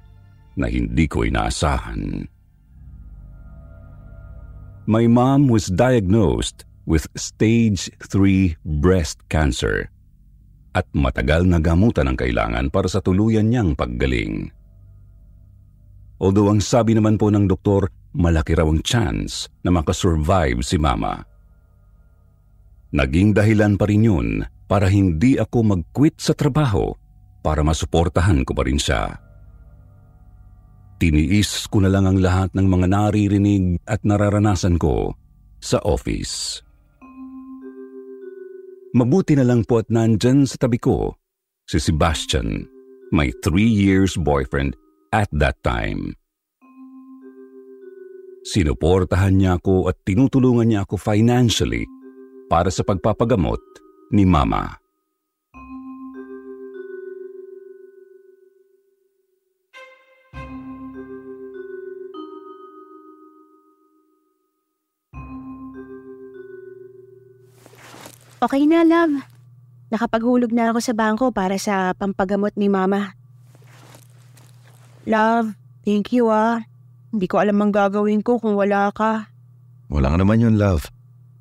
na 0.59 0.67
hindi 0.67 1.07
ko 1.07 1.24
inaasahan. 1.24 2.27
My 4.83 5.07
mom 5.07 5.47
was 5.47 5.71
diagnosed 5.71 6.67
with 6.83 7.07
stage 7.15 7.88
3 8.03 8.59
breast 8.83 9.24
cancer 9.31 9.88
at 10.75 10.83
matagal 10.91 11.47
na 11.47 11.63
gamutan 11.63 12.12
ang 12.12 12.19
kailangan 12.19 12.67
para 12.67 12.91
sa 12.91 13.00
tuluyan 13.00 13.47
niyang 13.47 13.79
paggaling. 13.79 14.51
Although 16.19 16.55
ang 16.55 16.62
sabi 16.63 16.95
naman 16.95 17.19
po 17.19 17.27
ng 17.27 17.45
doktor, 17.48 17.91
malaki 18.15 18.55
raw 18.55 18.63
ang 18.63 18.79
chance 18.79 19.51
na 19.67 19.75
makasurvive 19.75 20.63
si 20.63 20.79
mama. 20.79 21.19
Naging 22.95 23.36
dahilan 23.36 23.75
pa 23.75 23.91
rin 23.91 24.07
yun 24.07 24.29
para 24.72 24.88
hindi 24.88 25.36
ako 25.36 25.75
mag-quit 25.75 26.15
sa 26.15 26.31
trabaho 26.31 26.95
para 27.43 27.60
masuportahan 27.62 28.48
ko 28.48 28.55
pa 28.55 28.63
rin 28.63 28.79
siya. 28.79 29.19
Tiniis 30.95 31.67
ko 31.67 31.84
na 31.84 31.91
lang 31.91 32.07
ang 32.07 32.24
lahat 32.24 32.55
ng 32.55 32.67
mga 32.72 32.88
naririnig 32.88 33.84
at 33.84 34.00
nararanasan 34.07 34.79
ko 34.79 35.12
sa 35.60 35.84
office. 35.84 36.63
Mabuti 38.95 39.36
na 39.36 39.43
lang 39.43 39.67
po 39.67 39.84
at 39.84 39.91
nandyan 39.91 40.48
sa 40.48 40.55
tabi 40.55 40.79
ko 40.79 41.19
si 41.67 41.84
Sebastian, 41.84 42.63
my 43.12 43.27
three 43.43 43.67
years 43.67 44.15
boyfriend 44.15 44.72
at 45.15 45.31
that 45.31 45.55
time. 45.63 46.12
Sinuportahan 48.45 49.39
niya 49.39 49.57
ako 49.57 49.88
at 49.88 49.98
tinutulungan 50.03 50.67
niya 50.69 50.84
ako 50.84 51.00
financially 51.00 51.88
para 52.51 52.67
sa 52.69 52.84
pagpapagamot 52.84 53.63
ni 54.12 54.27
Mama. 54.27 54.75
Okay 68.45 68.69
na, 68.69 68.86
love. 68.86 69.25
Nakapaghulog 69.89 70.53
na 70.53 70.69
ako 70.69 70.77
sa 70.77 70.93
bangko 70.93 71.34
para 71.34 71.57
sa 71.57 71.98
pampagamot 71.98 72.53
ni 72.53 72.69
mama. 72.69 73.17
Love, 75.05 75.53
thank 75.85 76.09
you 76.09 76.33
ah. 76.33 76.65
Hindi 77.13 77.29
ko 77.29 77.39
alam 77.39 77.62
ang 77.62 77.71
gagawin 77.71 78.25
ko 78.25 78.41
kung 78.41 78.57
wala 78.57 78.89
ka. 78.91 79.29
Wala 79.88 80.12
nga 80.12 80.17
naman 80.19 80.41
yun, 80.41 80.57
love. 80.57 80.89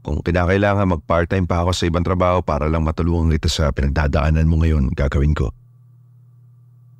Kung 0.04 0.20
kinakailangan 0.20 1.00
mag-part-time 1.00 1.48
pa 1.48 1.64
ako 1.64 1.72
sa 1.72 1.88
ibang 1.88 2.04
trabaho 2.04 2.44
para 2.44 2.68
lang 2.68 2.84
matulungan 2.84 3.32
kita 3.32 3.48
sa 3.48 3.72
pinagdadaanan 3.72 4.44
mo 4.44 4.60
ngayon, 4.60 4.92
gagawin 4.92 5.32
ko. 5.32 5.48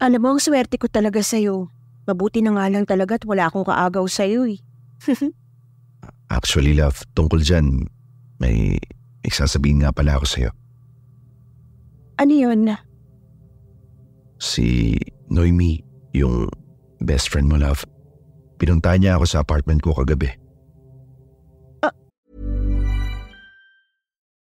Alam 0.01 0.21
mo, 0.25 0.29
ang 0.35 0.41
swerte 0.41 0.81
ko 0.81 0.89
talaga 0.89 1.21
sa'yo. 1.21 1.69
Mabuti 2.09 2.41
na 2.41 2.57
nga 2.57 2.67
lang 2.73 2.89
talaga 2.89 3.21
at 3.21 3.29
wala 3.29 3.53
akong 3.53 3.69
kaagaw 3.69 4.09
sa'yo 4.09 4.49
eh. 4.49 4.59
Actually, 6.37 6.73
love, 6.73 7.05
tungkol 7.13 7.45
dyan, 7.45 7.85
may 8.41 8.81
isasabihin 9.21 9.85
nga 9.85 9.93
pala 9.93 10.17
ako 10.17 10.25
sa'yo. 10.25 10.51
Ano 12.17 12.33
yun? 12.33 12.73
Si 14.41 14.97
Noemi, 15.29 15.94
yung 16.15 16.49
best 17.03 17.29
friend 17.29 17.51
mo, 17.51 17.59
love. 17.59 17.85
Niya 18.65 19.21
ako 19.21 19.29
sa 19.29 19.45
apartment 19.45 19.83
ko 19.85 19.93
kagabi. 19.93 20.33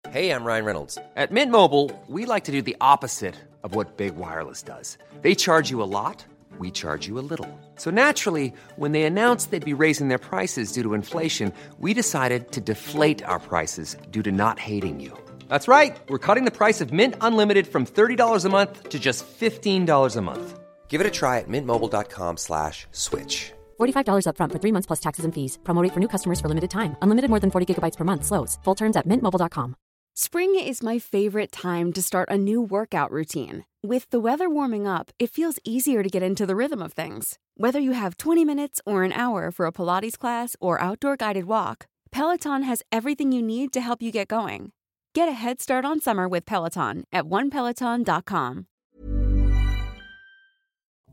Hey, 0.08 0.30
I'm 0.32 0.48
Ryan 0.48 0.64
Reynolds. 0.64 0.96
At 1.16 1.28
Mint 1.28 1.52
Mobile, 1.52 1.92
we 2.08 2.24
like 2.24 2.44
to 2.48 2.52
do 2.52 2.62
the 2.62 2.78
opposite 2.80 3.36
of 3.60 3.74
what 3.74 3.98
Big 3.98 4.16
Wireless 4.16 4.62
does. 4.62 4.96
They 5.20 5.34
charge 5.34 5.68
you 5.68 5.82
a 5.82 5.84
lot, 5.84 6.24
we 6.56 6.70
charge 6.70 7.04
you 7.04 7.18
a 7.18 7.26
little. 7.28 7.50
So 7.76 7.90
naturally, 7.90 8.54
when 8.76 8.92
they 8.96 9.02
announced 9.02 9.50
they'd 9.50 9.60
be 9.60 9.76
raising 9.76 10.08
their 10.08 10.22
prices 10.22 10.72
due 10.72 10.80
to 10.80 10.94
inflation, 10.94 11.52
we 11.76 11.92
decided 11.92 12.52
to 12.52 12.62
deflate 12.64 13.20
our 13.28 13.40
prices 13.40 14.00
due 14.08 14.22
to 14.22 14.32
not 14.32 14.56
hating 14.56 15.00
you. 15.00 15.12
That's 15.52 15.68
right. 15.68 15.92
We're 16.08 16.22
cutting 16.22 16.48
the 16.48 16.54
price 16.54 16.80
of 16.80 16.94
Mint 16.94 17.16
Unlimited 17.20 17.68
from 17.68 17.84
$30 17.84 18.46
a 18.46 18.48
month 18.48 18.88
to 18.88 18.98
just 18.98 19.26
$15 19.26 20.16
a 20.16 20.22
month. 20.22 20.58
Give 20.88 21.00
it 21.02 21.06
a 21.06 21.10
try 21.10 21.38
at 21.40 21.48
mintmobile.com 21.48 22.38
slash 22.38 22.86
switch. 22.92 23.52
$45 23.78 24.24
upfront 24.28 24.52
for 24.52 24.58
three 24.58 24.72
months 24.72 24.86
plus 24.86 25.00
taxes 25.00 25.24
and 25.26 25.34
fees. 25.34 25.58
Promo 25.64 25.82
rate 25.82 25.92
for 25.92 26.00
new 26.00 26.08
customers 26.08 26.40
for 26.40 26.48
limited 26.48 26.70
time. 26.70 26.96
Unlimited 27.02 27.28
more 27.28 27.40
than 27.40 27.50
40 27.50 27.66
gigabytes 27.74 27.96
per 27.96 28.04
month. 28.04 28.24
Slows. 28.24 28.58
Full 28.64 28.74
terms 28.74 28.96
at 28.96 29.06
mintmobile.com. 29.06 29.76
Spring 30.18 30.54
is 30.58 30.82
my 30.82 30.98
favorite 30.98 31.52
time 31.52 31.92
to 31.92 32.00
start 32.00 32.30
a 32.30 32.38
new 32.38 32.62
workout 32.62 33.10
routine. 33.10 33.66
With 33.82 34.08
the 34.08 34.18
weather 34.18 34.48
warming 34.48 34.86
up, 34.86 35.10
it 35.18 35.30
feels 35.30 35.58
easier 35.62 36.02
to 36.02 36.08
get 36.08 36.22
into 36.22 36.46
the 36.46 36.56
rhythm 36.56 36.80
of 36.80 36.94
things. 36.94 37.38
Whether 37.58 37.80
you 37.80 37.92
have 37.92 38.16
20 38.16 38.42
minutes 38.42 38.80
or 38.86 39.04
an 39.04 39.12
hour 39.12 39.50
for 39.50 39.66
a 39.66 39.72
Pilates 39.72 40.16
class 40.18 40.56
or 40.58 40.80
outdoor 40.80 41.16
guided 41.16 41.44
walk, 41.44 41.86
Peloton 42.10 42.62
has 42.62 42.82
everything 42.90 43.30
you 43.30 43.42
need 43.42 43.72
to 43.74 43.80
help 43.82 44.00
you 44.00 44.10
get 44.10 44.28
going. 44.28 44.72
Get 45.14 45.28
a 45.28 45.32
head 45.32 45.60
start 45.60 45.84
on 45.84 46.00
summer 46.00 46.26
with 46.26 46.46
Peloton 46.46 47.04
at 47.12 47.24
onepeloton.com. 47.24 48.66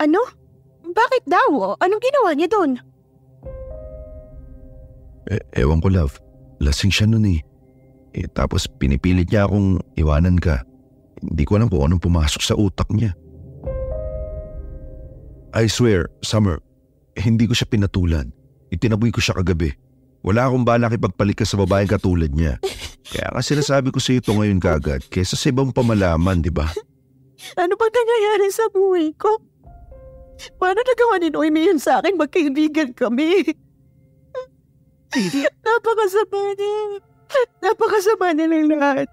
Ano? 0.04 0.20
Bakit 0.84 1.24
daw? 1.24 1.80
Anong 1.80 2.04
ginawa 2.04 2.36
niya 2.36 2.52
doon? 2.52 2.72
E- 5.32 5.48
ewan 5.64 5.80
ko, 5.80 5.88
love. 5.88 6.20
Lasing 6.60 6.92
siya 6.92 7.08
nun 7.08 7.24
eh. 7.24 7.40
eh. 8.12 8.28
Tapos 8.36 8.68
pinipilit 8.68 9.32
niya 9.32 9.48
akong 9.48 9.80
iwanan 9.96 10.36
ka. 10.36 10.68
Hindi 11.24 11.44
ko 11.48 11.56
alam 11.56 11.72
kung 11.72 11.88
anong 11.88 12.04
pumasok 12.04 12.42
sa 12.44 12.60
utak 12.60 12.92
niya. 12.92 13.16
I 15.56 15.72
swear, 15.72 16.12
Summer, 16.20 16.60
hindi 17.16 17.48
ko 17.48 17.56
siya 17.56 17.72
pinatulan. 17.72 18.28
Itinaboy 18.76 19.16
ko 19.16 19.24
siya 19.24 19.40
kagabi. 19.40 19.72
Wala 20.26 20.52
akong 20.52 20.68
balak 20.68 21.00
ipagpalit 21.00 21.40
ka 21.40 21.48
sa 21.48 21.56
babaeng 21.56 21.88
katulad 21.88 22.32
niya. 22.32 22.60
Kaya 23.08 23.32
nga 23.32 23.44
sinasabi 23.44 23.94
ko 23.94 24.00
sa 24.04 24.18
ito 24.18 24.32
ngayon 24.34 24.60
kagad, 24.60 25.04
kesa 25.08 25.38
sa 25.38 25.52
ibang 25.52 25.72
pamalaman, 25.72 26.44
di 26.44 26.52
ba? 26.52 26.68
Ano 27.60 27.76
ba 27.76 27.86
nangyayari 27.92 28.48
sa 28.50 28.72
buhay 28.72 29.12
ko? 29.20 29.53
Paano 30.58 30.80
nagawa 30.82 31.22
ni 31.22 31.28
Noemi 31.30 31.70
yun 31.70 31.80
sa 31.80 32.00
akin? 32.02 32.18
Magkaibigan 32.18 32.92
kami. 32.94 33.54
Napakasama 35.62 36.42
niya. 36.58 36.76
Napakasama 37.62 38.26
nilang 38.34 38.70
lahat. 38.74 39.10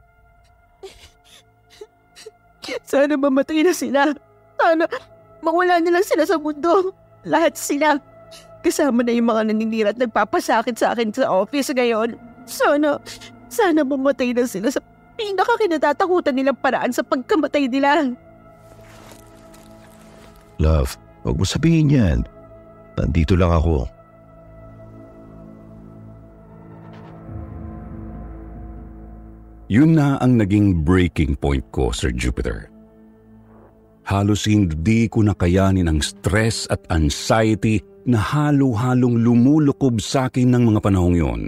Sana 2.86 3.16
mamatay 3.16 3.64
na 3.64 3.72
sila. 3.74 4.12
Sana 4.60 4.84
mawala 5.40 5.80
na 5.80 5.98
lang 5.98 6.06
sila 6.06 6.24
sa 6.28 6.36
mundo. 6.36 6.92
Lahat 7.24 7.56
sila. 7.56 8.00
Kasama 8.60 9.00
na 9.00 9.16
yung 9.16 9.28
mga 9.28 9.42
naninira 9.48 9.90
at 9.96 10.00
nagpapasakit 10.00 10.76
sa 10.76 10.92
akin 10.92 11.12
sa 11.12 11.32
office 11.32 11.72
ngayon. 11.72 12.16
Sana, 12.44 13.00
sana 13.48 13.80
mamatay 13.84 14.36
na 14.36 14.44
sila 14.44 14.68
sa 14.68 14.84
pinakakinatatakutan 15.16 16.36
nilang 16.36 16.56
paraan 16.60 16.92
sa 16.92 17.00
pagkamatay 17.04 17.68
nila. 17.68 18.12
Love, 20.60 21.00
huwag 21.22 21.36
mo 21.36 21.44
sabihin 21.44 21.92
yan. 21.92 22.18
Nandito 22.96 23.36
lang 23.38 23.52
ako. 23.54 23.88
Yun 29.70 29.94
na 29.94 30.18
ang 30.18 30.34
naging 30.34 30.82
breaking 30.82 31.38
point 31.38 31.62
ko, 31.70 31.94
Sir 31.94 32.10
Jupiter. 32.10 32.66
Halos 34.02 34.42
hindi 34.50 35.06
ko 35.06 35.22
nakayanin 35.22 35.86
ang 35.86 36.02
stress 36.02 36.66
at 36.74 36.82
anxiety 36.90 37.78
na 38.02 38.18
halo-halong 38.18 39.22
lumulukob 39.22 40.02
sa 40.02 40.26
akin 40.26 40.50
ng 40.50 40.74
mga 40.74 40.80
panahong 40.82 41.14
yun. 41.14 41.42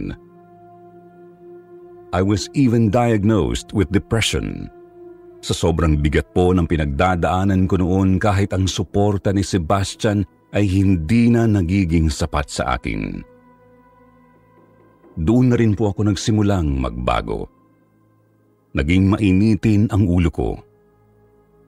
I 2.15 2.23
was 2.23 2.47
even 2.55 2.95
diagnosed 2.95 3.75
with 3.75 3.91
depression. 3.91 4.71
Sa 5.43 5.51
sobrang 5.59 5.99
bigat 5.99 6.31
po 6.31 6.55
ng 6.55 6.71
pinagdadaanan 6.71 7.67
ko 7.67 7.83
noon 7.83 8.23
kahit 8.23 8.55
ang 8.55 8.71
suporta 8.71 9.35
ni 9.35 9.43
Sebastian 9.43 10.23
ay 10.55 10.71
hindi 10.71 11.35
na 11.35 11.51
nagiging 11.51 12.07
sapat 12.07 12.47
sa 12.47 12.79
akin. 12.79 13.19
Doon 15.19 15.51
na 15.51 15.59
rin 15.59 15.75
po 15.75 15.91
ako 15.91 16.07
nagsimulang 16.09 16.79
magbago. 16.79 17.51
Naging 18.73 19.11
mainitin 19.13 19.91
ang 19.91 20.07
ulo 20.07 20.31
ko. 20.31 20.57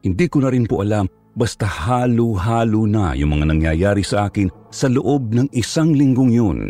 Hindi 0.07 0.31
ko 0.31 0.39
na 0.41 0.55
rin 0.55 0.71
po 0.71 0.81
alam 0.81 1.11
basta 1.35 1.67
halo-halo 1.67 2.87
na 2.87 3.13
yung 3.19 3.37
mga 3.37 3.51
nangyayari 3.51 4.07
sa 4.07 4.31
akin 4.31 4.49
sa 4.71 4.87
loob 4.87 5.35
ng 5.35 5.51
isang 5.51 5.93
linggong 5.93 6.31
yun. 6.31 6.61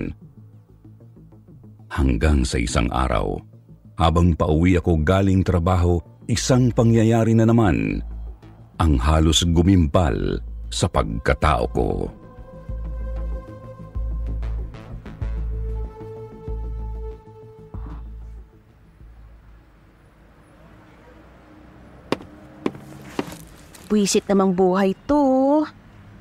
Hanggang 1.93 2.43
sa 2.43 2.59
isang 2.59 2.91
araw, 2.91 3.39
habang 3.95 4.35
pauwi 4.35 4.81
ako 4.81 5.07
galing 5.07 5.47
trabaho, 5.47 6.03
isang 6.25 6.73
pangyayari 6.73 7.37
na 7.37 7.45
naman 7.45 8.01
ang 8.81 8.97
halos 8.97 9.45
gumimpal 9.53 10.41
sa 10.73 10.89
pagkatao 10.89 11.65
ko. 11.71 11.89
Buisit 23.85 24.27
namang 24.27 24.57
buhay 24.57 24.97
to. 25.07 25.63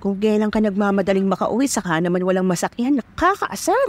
Kung 0.03 0.19
kailan 0.19 0.51
ka 0.51 0.59
nagmamadaling 0.59 1.25
makauwi, 1.25 1.65
saka 1.65 2.03
naman 2.03 2.21
walang 2.27 2.43
masakyan, 2.43 2.99
nakakaasar. 2.99 3.79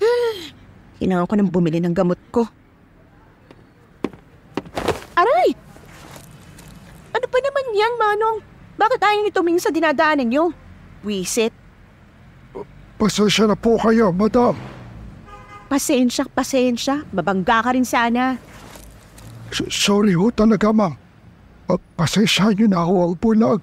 Kailangan 0.98 1.28
ko 1.28 1.34
nang 1.36 1.52
bumili 1.52 1.78
ng 1.78 1.92
gamot 1.92 2.18
ko. 2.32 2.48
Aray! 5.14 5.54
Ano 7.14 7.23
pa 7.34 7.38
naman 7.42 7.66
yan, 7.74 7.92
Manong? 7.98 8.38
Bakit 8.78 9.00
ayaw 9.02 9.20
niyo 9.26 9.32
tumingin 9.34 9.58
sa 9.58 9.74
dinadaanan 9.74 10.30
niyo? 10.30 10.54
Wisit. 11.02 11.50
Pasensya 12.94 13.50
na 13.50 13.58
po 13.58 13.74
kayo, 13.74 14.14
madam. 14.14 14.54
Pasensya, 15.66 16.30
pasensya. 16.30 17.02
Babangga 17.10 17.58
ka 17.66 17.74
rin 17.74 17.82
sana. 17.82 18.38
S- 19.50 19.66
sorry 19.66 20.14
ho 20.14 20.30
talaga, 20.30 20.70
ma'am. 20.70 20.94
Pasensya 21.98 22.54
niyo 22.54 22.70
na 22.70 22.86
ako 22.86 22.94
ang 23.02 23.14
bulag. 23.18 23.62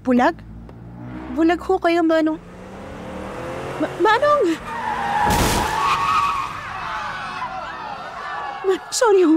Bulag? 0.00 0.36
Bulag 1.36 1.60
ho 1.60 1.74
kayo, 1.76 2.00
Manong. 2.00 2.40
Ma- 3.84 3.96
Manong! 4.00 4.44
Ma- 8.64 8.88
sorry 8.88 9.28
ho. 9.28 9.36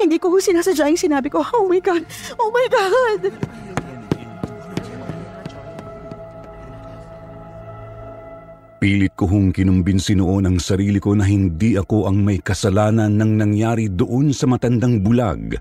Hindi 0.00 0.16
ko 0.16 0.32
sinasadya 0.40 0.88
yung 0.88 0.96
sinabi 0.96 1.28
ko. 1.28 1.44
Oh 1.44 1.68
my 1.68 1.80
God! 1.84 2.08
Oh 2.40 2.48
my 2.48 2.66
God! 2.72 3.20
Pilit 8.80 9.12
ko 9.12 9.28
hong 9.28 9.52
kinumbinsi 9.52 10.16
noon 10.16 10.48
ang 10.48 10.56
sarili 10.56 10.96
ko 10.96 11.12
na 11.12 11.28
hindi 11.28 11.76
ako 11.76 12.08
ang 12.08 12.24
may 12.24 12.40
kasalanan 12.40 13.12
ng 13.12 13.32
nangyari 13.36 13.92
doon 13.92 14.32
sa 14.32 14.48
matandang 14.48 15.04
bulag 15.04 15.52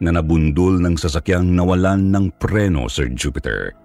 na 0.00 0.08
nabundol 0.08 0.80
ng 0.80 0.96
sasakyang 0.96 1.52
nawalan 1.52 2.08
ng 2.08 2.32
preno, 2.40 2.88
Sir 2.88 3.12
Jupiter. 3.12 3.76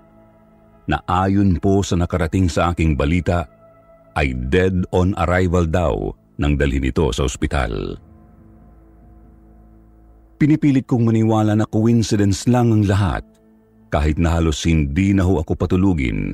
Na 0.87 1.03
ayon 1.03 1.59
po 1.59 1.83
sa 1.83 1.99
nakarating 1.99 2.47
sa 2.47 2.71
aking 2.71 2.95
balita, 2.95 3.43
ay 4.15 4.31
dead 4.47 4.87
on 4.95 5.19
arrival 5.19 5.67
daw 5.67 6.15
nang 6.39 6.55
dalhin 6.55 6.87
ito 6.87 7.11
sa 7.11 7.27
ospital. 7.27 7.99
Pinipilit 10.41 10.89
kong 10.89 11.05
maniwala 11.05 11.53
na 11.53 11.69
coincidence 11.69 12.49
lang 12.49 12.73
ang 12.73 12.81
lahat 12.89 13.21
kahit 13.93 14.17
na 14.17 14.33
halos 14.33 14.65
hindi 14.65 15.13
na 15.13 15.21
ho 15.21 15.37
ako 15.37 15.53
patulugin 15.53 16.33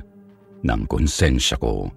ng 0.64 0.82
konsensya 0.88 1.60
ko. 1.60 1.92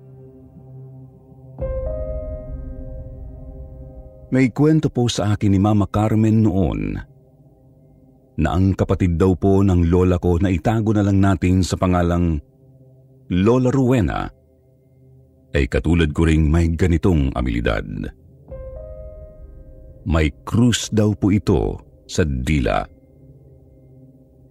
May 4.34 4.50
kwento 4.50 4.90
po 4.90 5.06
sa 5.06 5.38
akin 5.38 5.54
ni 5.54 5.62
Mama 5.62 5.86
Carmen 5.86 6.42
noon 6.42 6.98
na 8.42 8.48
ang 8.58 8.74
kapatid 8.74 9.14
daw 9.14 9.38
po 9.38 9.62
ng 9.62 9.86
lola 9.86 10.18
ko 10.18 10.34
na 10.42 10.50
itago 10.50 10.90
na 10.90 11.06
lang 11.06 11.22
natin 11.22 11.62
sa 11.62 11.78
pangalang 11.78 12.42
Lola 13.30 13.70
Rowena 13.70 14.26
ay 15.54 15.70
katulad 15.70 16.10
ko 16.10 16.26
ring 16.26 16.50
may 16.50 16.74
ganitong 16.74 17.30
abilidad. 17.38 17.86
May 20.10 20.34
krus 20.42 20.90
daw 20.90 21.14
po 21.14 21.30
ito 21.30 21.89
sa 22.10 22.26
dila. 22.26 22.82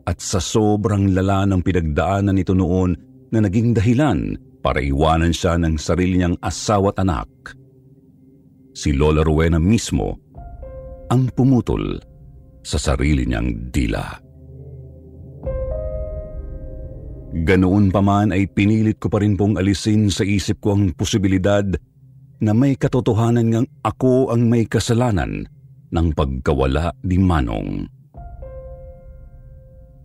At 0.08 0.24
sa 0.24 0.40
sobrang 0.40 1.12
lala 1.12 1.44
ng 1.44 1.60
pinagdaanan 1.60 2.40
nito 2.40 2.56
noon 2.56 2.96
na 3.36 3.44
naging 3.44 3.76
dahilan 3.76 4.40
para 4.64 4.80
iwanan 4.80 5.36
siya 5.36 5.60
ng 5.60 5.76
sarili 5.76 6.24
niyang 6.24 6.40
asawa 6.40 6.96
at 6.96 7.04
anak– 7.04 7.28
si 8.80 8.96
Lola 8.96 9.28
Rowena 9.28 9.60
mismo 9.60 10.16
ang 11.12 11.28
pumutol 11.36 12.00
sa 12.64 12.80
sarili 12.80 13.28
niyang 13.28 13.74
dila. 13.74 14.08
Ganoon 17.30 17.94
pa 17.94 18.02
man 18.02 18.34
ay 18.34 18.50
pinilit 18.50 18.98
ko 18.98 19.12
pa 19.12 19.22
rin 19.22 19.38
pong 19.38 19.60
alisin 19.60 20.10
sa 20.10 20.26
isip 20.26 20.64
ko 20.64 20.74
ang 20.74 20.96
posibilidad 20.98 21.66
na 22.40 22.52
may 22.56 22.74
katotohanan 22.74 23.52
ngang 23.54 23.68
ako 23.86 24.34
ang 24.34 24.50
may 24.50 24.66
kasalanan 24.66 25.46
ng 25.94 26.08
pagkawala 26.14 26.94
ni 27.06 27.18
Manong. 27.18 27.90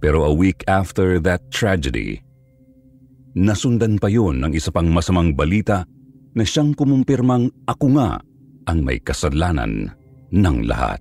Pero 0.05 0.29
a 0.29 0.33
week 0.33 0.61
after 0.69 1.17
that 1.21 1.41
tragedy, 1.49 2.21
nasundan 3.33 3.97
pa 3.97 4.13
yon 4.13 4.45
ng 4.45 4.53
isa 4.53 4.69
pang 4.69 4.93
masamang 4.93 5.33
balita 5.33 5.89
na 6.37 6.45
siyang 6.45 6.77
kumumpirmang 6.77 7.49
ako 7.65 7.97
nga 7.97 8.21
ang 8.69 8.79
may 8.85 9.01
kasalanan 9.01 9.89
ng 10.29 10.59
lahat. 10.69 11.01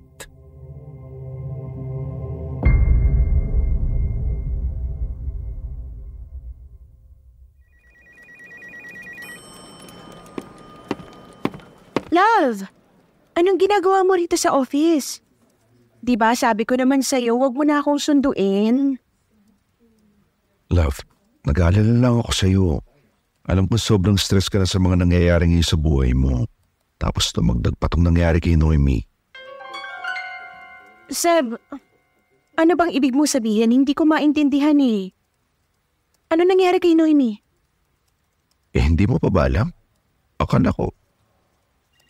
Love, 12.14 12.70
anong 13.38 13.60
ginagawa 13.60 14.06
mo 14.06 14.18
rito 14.18 14.38
sa 14.38 14.54
office? 14.54 15.22
Di 16.04 16.20
ba 16.20 16.36
sabi 16.36 16.68
ko 16.68 16.76
naman 16.76 17.00
sa'yo, 17.00 17.40
wag 17.40 17.56
mo 17.56 17.64
na 17.64 17.80
akong 17.80 18.02
sunduin. 18.02 19.00
Love, 20.74 21.00
nag-aalala 21.48 21.96
lang 21.96 22.16
ako 22.20 22.32
sa 22.34 22.46
iyo. 22.50 22.84
Alam 23.48 23.68
ko 23.68 23.76
sobrang 23.76 24.16
stress 24.16 24.48
ka 24.48 24.60
na 24.60 24.68
sa 24.68 24.80
mga 24.80 25.04
nangyayari 25.04 25.52
ngayon 25.52 25.68
sa 25.68 25.80
buhay 25.80 26.12
mo. 26.16 26.48
Tapos 27.00 27.32
tumagdag 27.36 27.76
pa 27.76 27.92
itong 27.92 28.04
nangyari 28.08 28.40
kay 28.40 28.56
Noemi. 28.56 29.04
Seb, 31.12 31.60
ano 32.56 32.72
bang 32.80 32.92
ibig 32.96 33.12
mo 33.12 33.28
sabihin? 33.28 33.76
Hindi 33.76 33.92
ko 33.92 34.08
maintindihan 34.08 34.80
eh. 34.80 35.12
Ano 36.32 36.42
nangyari 36.48 36.80
kay 36.80 36.96
Noemi? 36.96 37.38
Eh 38.74 38.84
hindi 38.84 39.06
mo 39.06 39.20
pa 39.20 39.30
ba 39.30 39.46
alam? 39.46 39.70
Akala 40.40 40.74
ko, 40.74 40.90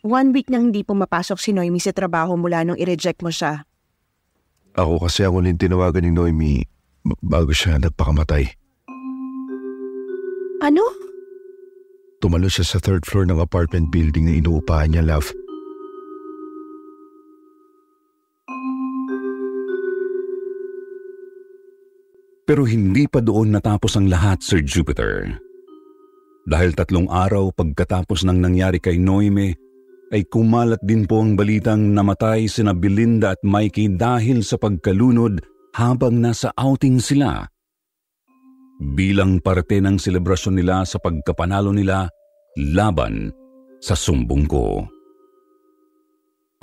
One 0.04 0.36
week 0.36 0.52
nang 0.52 0.68
hindi 0.68 0.84
pumapasok 0.84 1.40
si 1.40 1.56
Noemi 1.56 1.80
sa 1.80 1.96
trabaho 1.96 2.36
mula 2.36 2.68
nung 2.68 2.76
i-reject 2.76 3.24
mo 3.24 3.32
siya. 3.32 3.64
ako 4.76 5.08
kasi 5.08 5.24
ang 5.24 5.40
huling 5.40 5.56
tinawagan 5.56 6.04
ni 6.04 6.12
Noemi 6.12 6.60
bago 7.24 7.56
siya 7.56 7.80
nagpakamatay. 7.80 8.52
Ano? 10.60 10.84
Tumalo 12.20 12.52
siya 12.52 12.68
sa 12.68 12.84
third 12.84 13.08
floor 13.08 13.32
ng 13.32 13.40
apartment 13.40 13.96
building 13.96 14.28
na 14.28 14.36
inuupahan 14.44 14.92
niya, 14.92 15.08
love. 15.08 15.32
Pero 22.44 22.68
hindi 22.68 23.08
pa 23.08 23.24
doon 23.24 23.56
natapos 23.56 23.96
ang 23.96 24.12
lahat, 24.12 24.44
Sir 24.44 24.60
Jupiter. 24.60 25.40
Dahil 26.44 26.76
tatlong 26.76 27.08
araw 27.08 27.56
pagkatapos 27.56 28.28
ng 28.28 28.36
nangyari 28.36 28.84
kay 28.84 29.00
Noime, 29.00 29.56
ay 30.12 30.28
kumalat 30.28 30.82
din 30.84 31.08
po 31.08 31.24
ang 31.24 31.40
balitang 31.40 31.96
namatay 31.96 32.50
sina 32.50 32.76
Belinda 32.76 33.38
at 33.38 33.42
Mikey 33.46 33.96
dahil 33.96 34.44
sa 34.44 34.60
pagkalunod 34.60 35.40
habang 35.74 36.20
nasa 36.20 36.52
outing 36.60 37.00
sila. 37.00 37.48
Bilang 38.84 39.40
parte 39.40 39.80
ng 39.80 39.96
selebrasyon 39.96 40.60
nila 40.60 40.84
sa 40.84 41.00
pagkapanalo 41.00 41.72
nila 41.72 42.10
laban 42.60 43.32
sa 43.80 43.96
sumbong 43.96 44.46
ko. 44.46 44.84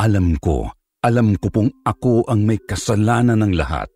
Alam 0.00 0.36
ko, 0.36 0.68
alam 1.00 1.36
ko 1.40 1.48
pong 1.48 1.70
ako 1.84 2.28
ang 2.28 2.44
may 2.44 2.60
kasalanan 2.60 3.40
ng 3.40 3.52
lahat. 3.56 3.88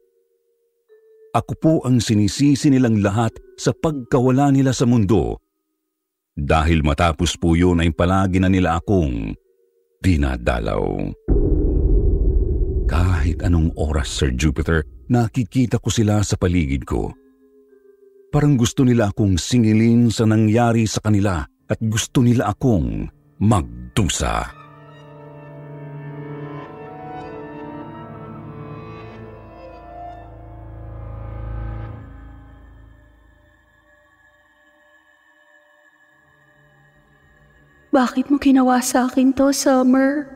Ako 1.34 1.52
po 1.58 1.72
ang 1.82 1.98
sinisisi 1.98 2.70
nilang 2.70 3.02
lahat 3.02 3.34
sa 3.58 3.74
pagkawala 3.74 4.54
nila 4.54 4.70
sa 4.70 4.86
mundo. 4.86 5.43
Dahil 6.34 6.82
matapos 6.82 7.38
po 7.38 7.54
yun 7.54 7.78
ay 7.78 7.94
palagi 7.94 8.42
na 8.42 8.50
nila 8.50 8.82
akong 8.82 9.38
dinadalaw. 10.02 11.14
Kahit 12.90 13.40
anong 13.46 13.70
oras, 13.78 14.10
Sir 14.10 14.34
Jupiter, 14.34 14.82
nakikita 15.08 15.78
ko 15.78 15.88
sila 15.88 16.20
sa 16.26 16.34
paligid 16.34 16.82
ko. 16.84 17.14
Parang 18.34 18.58
gusto 18.58 18.82
nila 18.82 19.14
akong 19.14 19.38
singilin 19.38 20.10
sa 20.10 20.26
nangyari 20.26 20.90
sa 20.90 20.98
kanila 20.98 21.46
at 21.70 21.78
gusto 21.78 22.18
nila 22.18 22.50
akong 22.50 23.06
magdusa. 23.38 24.63
Bakit 37.94 38.26
mo 38.26 38.42
ginawa 38.42 38.82
sa 38.82 39.06
akin 39.06 39.30
to, 39.30 39.54
Summer? 39.54 40.26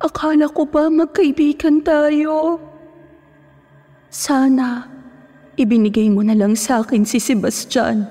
Akala 0.00 0.48
ko 0.48 0.64
ba 0.64 0.88
magkaibigan 0.88 1.84
tayo? 1.84 2.56
Sana, 4.08 4.88
ibinigay 5.60 6.08
mo 6.08 6.24
na 6.24 6.32
lang 6.32 6.56
sa 6.56 6.80
akin 6.80 7.04
si 7.04 7.20
Sebastian. 7.20 8.08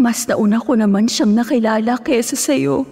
Mas 0.00 0.24
nauna 0.24 0.56
ko 0.56 0.72
naman 0.72 1.04
siyang 1.04 1.36
nakilala 1.36 2.00
kesa 2.00 2.32
sa'yo. 2.32 2.88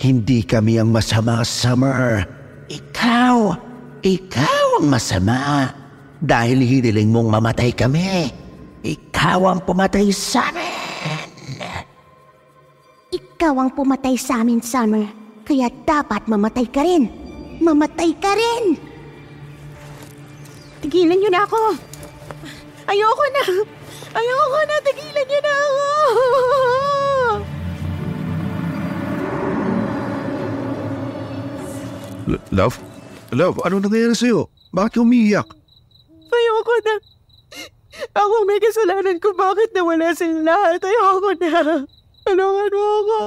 Hindi 0.00 0.48
kami 0.48 0.80
ang 0.80 0.96
masama, 0.96 1.44
Summer. 1.44 2.24
Ikaw, 2.72 3.36
ikaw 4.00 4.66
ang 4.80 4.88
masama. 4.88 5.68
Dahil 6.24 6.64
hiniling 6.64 7.12
mong 7.12 7.28
mamatay 7.36 7.76
kami. 7.76 8.32
Ikaw 8.80 9.40
ang 9.44 9.60
pumatay 9.60 10.08
sa 10.08 10.48
amin. 10.48 10.61
Ikaw 13.42 13.58
ang 13.58 13.74
pumatay 13.74 14.14
sa 14.14 14.38
amin, 14.38 14.62
Summer. 14.62 15.02
Kaya 15.42 15.66
dapat 15.82 16.30
mamatay 16.30 16.62
ka 16.70 16.86
rin. 16.86 17.10
Mamatay 17.58 18.14
ka 18.14 18.38
rin! 18.38 18.78
Tigilan 20.78 21.18
niyo 21.18 21.26
na 21.26 21.42
ako! 21.42 21.74
Ayoko 22.86 23.24
na! 23.34 23.42
Ayoko 24.14 24.60
na! 24.62 24.76
Tigilan 24.86 25.26
niyo 25.26 25.40
na 25.42 25.54
ako! 25.58 25.86
L- 32.30 32.46
love? 32.54 32.78
Love, 33.34 33.58
ano 33.66 33.82
nangyayari 33.82 34.14
sa'yo? 34.14 34.46
Bakit 34.70 34.92
ka 34.94 35.02
umiiyak? 35.02 35.50
Ayoko 36.30 36.74
na! 36.86 36.94
Ako 38.22 38.46
may 38.46 38.62
kasalanan 38.62 39.18
ko 39.18 39.34
bakit 39.34 39.74
nawala 39.74 40.14
silang 40.14 40.46
lahat. 40.46 40.78
Ayoko 40.78 41.34
na! 41.42 41.50
Tulungan 42.22 42.70
mo 42.70 42.86
ako! 43.02 43.18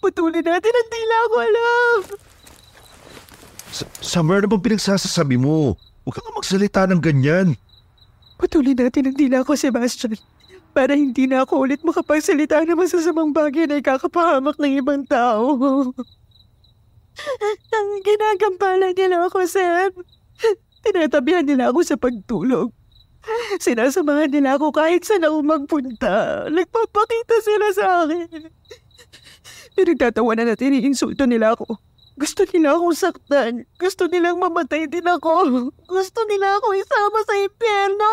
Putulin 0.00 0.44
natin 0.44 0.72
ang 0.72 0.88
tila 0.88 1.16
ko, 1.28 1.36
love! 1.44 2.06
S- 3.68 3.88
Summer, 4.00 4.40
ano 4.40 4.48
bang 4.48 4.64
pinagsasasabi 4.72 5.36
mo? 5.36 5.76
Huwag 6.06 6.14
ka 6.16 6.32
magsalita 6.32 6.88
ng 6.88 7.02
ganyan. 7.02 7.58
Putulin 8.40 8.78
natin 8.78 9.12
ang 9.12 9.16
tila 9.16 9.44
ko, 9.44 9.52
Sebastian. 9.52 10.16
Para 10.76 10.92
hindi 10.92 11.24
na 11.24 11.44
ako 11.44 11.64
ulit 11.64 11.80
makapagsalita 11.80 12.64
ng 12.64 12.76
masasamang 12.76 13.32
bagay 13.32 13.64
na 13.64 13.80
ikakapahamak 13.80 14.56
ng 14.60 14.72
ibang 14.76 15.04
tao. 15.08 15.56
Ginagampalan 18.04 18.92
nila 18.92 19.24
ako, 19.24 19.48
Sam. 19.48 19.92
Tinatabihan 20.84 21.48
nila 21.48 21.72
ako 21.72 21.80
sa 21.80 21.96
pagtulog. 21.96 22.70
Sinasamahan 23.64 24.30
nila 24.30 24.58
ako 24.58 24.70
kahit 24.70 25.02
saan 25.02 25.26
ako 25.26 25.42
magpunta. 25.42 26.46
Nagpapakita 26.50 27.36
sila 27.42 27.66
sa 27.74 27.84
akin. 28.06 28.50
Pinagtatawanan 29.76 30.52
at 30.52 30.62
iniinsulto 30.62 31.28
nila 31.28 31.52
ako. 31.58 31.76
Gusto 32.16 32.48
nila 32.48 32.72
akong 32.80 32.96
saktan. 32.96 33.68
Gusto 33.76 34.08
nilang 34.08 34.40
mamatay 34.40 34.88
din 34.88 35.04
ako. 35.04 35.68
Gusto 35.84 36.20
nila 36.24 36.56
ako 36.56 36.72
isama 36.72 37.18
sa 37.28 37.34
impyerno. 37.36 38.12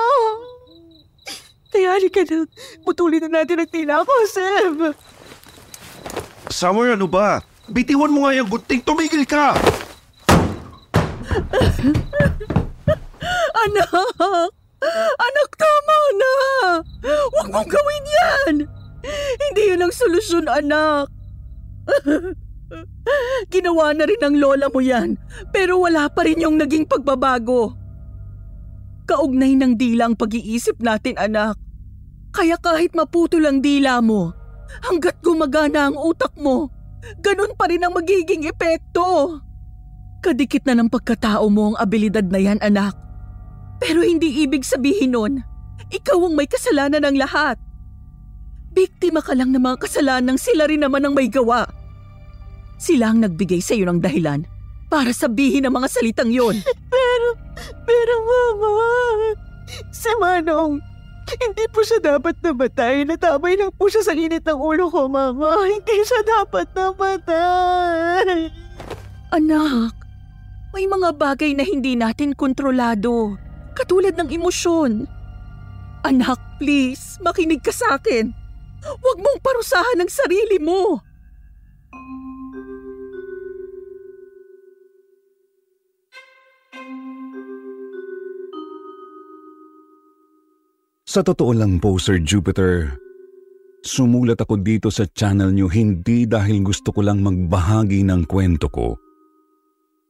Kaya 1.71 1.95
halika 1.95 2.21
na. 2.27 2.43
Putulin 2.83 3.23
na 3.25 3.41
natin 3.41 3.63
ang 3.63 3.71
tila 3.71 4.03
ko, 4.03 4.13
Sam. 4.27 4.93
Summer, 6.51 6.93
ano 6.93 7.07
ba? 7.07 7.41
Bitiwan 7.71 8.11
mo 8.11 8.27
nga 8.27 8.35
yung 8.35 8.51
gunting. 8.51 8.83
Tumigil 8.83 9.23
ka! 9.23 9.55
Anak! 13.63 14.62
Anak, 15.15 15.49
tama 15.55 15.97
na! 16.19 16.33
Huwag 17.31 17.47
mong 17.51 17.69
gawin 17.71 18.05
yan! 18.07 18.55
Hindi 19.39 19.61
yun 19.71 19.83
ang 19.83 19.93
solusyon, 19.95 20.47
anak. 20.47 21.07
Ginawa 23.53 23.91
na 23.93 24.07
rin 24.07 24.19
ng 24.19 24.35
lola 24.39 24.67
mo 24.71 24.79
yan, 24.79 25.19
pero 25.51 25.83
wala 25.83 26.07
pa 26.07 26.23
rin 26.27 26.41
yung 26.41 26.57
naging 26.59 26.87
pagbabago. 26.87 27.75
Kaugnay 29.03 29.59
ng 29.59 29.75
dila 29.75 30.07
ang 30.07 30.15
pag-iisip 30.15 30.79
natin, 30.79 31.19
anak. 31.19 31.59
Kaya 32.33 32.55
kahit 32.57 32.95
maputol 32.95 33.45
ang 33.45 33.59
dila 33.59 33.99
mo, 33.99 34.31
hanggat 34.87 35.19
gumagana 35.21 35.91
ang 35.91 35.99
utak 35.99 36.33
mo, 36.39 36.71
ganun 37.19 37.53
pa 37.53 37.67
rin 37.69 37.83
ang 37.83 37.93
magiging 37.93 38.47
epekto. 38.47 39.37
Kadikit 40.23 40.63
na 40.63 40.79
ng 40.79 40.87
pagkatao 40.87 41.51
mo 41.51 41.75
ang 41.75 41.77
abilidad 41.77 42.23
na 42.31 42.39
yan, 42.39 42.59
anak. 42.63 42.95
Pero 43.83 43.99
hindi 43.99 44.31
ibig 44.31 44.63
sabihin 44.63 45.11
nun, 45.11 45.43
ikaw 45.91 46.15
ang 46.23 46.39
may 46.39 46.47
kasalanan 46.47 47.03
ng 47.03 47.19
lahat. 47.19 47.59
Biktima 48.71 49.19
ka 49.19 49.35
lang 49.35 49.51
ng 49.51 49.59
mga 49.59 49.83
kasalanan 49.83 50.39
sila 50.39 50.71
rin 50.71 50.87
naman 50.87 51.03
ang 51.03 51.11
may 51.11 51.27
gawa. 51.27 51.67
Sila 52.79 53.11
ang 53.11 53.19
nagbigay 53.19 53.59
sa 53.59 53.75
iyo 53.75 53.85
ng 53.91 53.99
dahilan 53.99 54.47
para 54.87 55.11
sabihin 55.11 55.67
ang 55.67 55.75
mga 55.75 55.91
salitang 55.91 56.31
yon. 56.31 56.63
Pero, 56.93 57.27
pero 57.85 58.13
mama, 58.25 58.69
si 59.93 60.09
Manong, 60.17 60.81
Hindi 61.23 61.65
po 61.71 61.81
siya 61.81 61.99
dapat 62.03 62.35
namatay. 62.43 63.07
Natamay 63.07 63.55
lang 63.57 63.71
po 63.73 63.87
siya 63.87 64.03
sa 64.03 64.13
init 64.13 64.43
ng 64.43 64.59
ulo 64.59 64.91
ko, 64.91 65.07
Mama. 65.07 65.65
Hindi 65.65 66.03
siya 66.03 66.21
dapat 66.21 66.67
namatay. 66.75 68.51
Anak, 69.33 69.93
may 70.75 70.85
mga 70.85 71.09
bagay 71.15 71.57
na 71.57 71.63
hindi 71.65 71.97
natin 71.97 72.37
kontrolado. 72.37 73.39
Katulad 73.73 74.13
ng 74.13 74.29
emosyon. 74.29 75.09
Anak, 76.05 76.37
please, 76.61 77.17
makinig 77.25 77.65
ka 77.65 77.73
sa 77.73 77.97
akin. 77.97 78.29
Huwag 78.85 79.17
mong 79.17 79.39
parusahan 79.41 79.97
ang 79.97 80.11
sarili 80.11 80.61
mo. 80.61 81.01
Sa 91.13 91.21
totoo 91.21 91.53
lang 91.53 91.77
po, 91.77 92.01
Sir 92.01 92.17
Jupiter, 92.25 92.97
sumulat 93.85 94.41
ako 94.41 94.57
dito 94.65 94.89
sa 94.89 95.05
channel 95.05 95.53
niyo 95.53 95.69
hindi 95.69 96.25
dahil 96.25 96.65
gusto 96.65 96.89
ko 96.89 97.05
lang 97.05 97.21
magbahagi 97.21 98.01
ng 98.01 98.25
kwento 98.25 98.65
ko, 98.65 98.97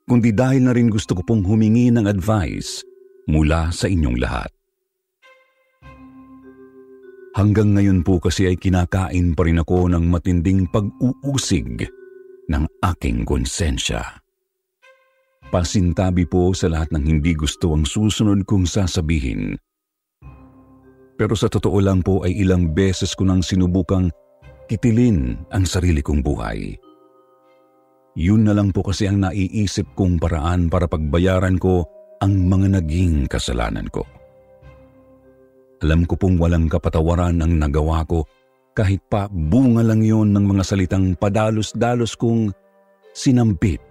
kundi 0.08 0.32
dahil 0.32 0.64
na 0.64 0.72
rin 0.72 0.88
gusto 0.88 1.12
ko 1.12 1.22
pong 1.28 1.44
humingi 1.44 1.92
ng 1.92 2.08
advice 2.08 2.88
mula 3.30 3.70
sa 3.72 3.88
inyong 3.88 4.18
lahat. 4.20 4.50
Hanggang 7.34 7.74
ngayon 7.74 8.06
po 8.06 8.22
kasi 8.22 8.46
ay 8.46 8.58
kinakain 8.62 9.34
pa 9.34 9.50
rin 9.50 9.58
ako 9.58 9.90
ng 9.90 10.06
matinding 10.06 10.70
pag-uusig 10.70 11.82
ng 12.48 12.64
aking 12.94 13.26
konsensya. 13.26 14.06
Pasintabi 15.50 16.30
po 16.30 16.54
sa 16.54 16.70
lahat 16.70 16.94
ng 16.94 17.04
hindi 17.10 17.34
gusto 17.34 17.74
ang 17.74 17.86
susunod 17.90 18.46
kong 18.46 18.70
sasabihin– 18.70 19.54
pero 21.14 21.38
sa 21.38 21.48
totoo 21.48 21.78
lang 21.78 22.02
po 22.02 22.26
ay 22.26 22.42
ilang 22.42 22.74
beses 22.74 23.14
ko 23.14 23.26
nang 23.26 23.46
sinubukang 23.46 24.10
kitilin 24.66 25.38
ang 25.54 25.64
sarili 25.64 26.02
kong 26.02 26.26
buhay. 26.26 26.74
Yun 28.14 28.46
na 28.46 28.54
lang 28.54 28.74
po 28.74 28.86
kasi 28.86 29.10
ang 29.10 29.26
naiisip 29.26 29.94
kong 29.98 30.22
paraan 30.22 30.70
para 30.70 30.86
pagbayaran 30.86 31.58
ko 31.58 31.86
ang 32.24 32.48
mga 32.48 32.80
naging 32.80 33.28
kasalanan 33.28 33.84
ko. 33.92 34.08
Alam 35.84 36.08
ko 36.08 36.16
pong 36.16 36.40
walang 36.40 36.72
kapatawaran 36.72 37.44
ang 37.44 37.60
nagawa 37.60 38.08
ko 38.08 38.24
kahit 38.72 39.04
pa 39.12 39.28
bunga 39.28 39.84
lang 39.84 40.00
yon 40.00 40.32
ng 40.32 40.48
mga 40.48 40.64
salitang 40.64 41.20
padalos-dalos 41.20 42.16
kong 42.16 42.56
sinambit 43.12 43.84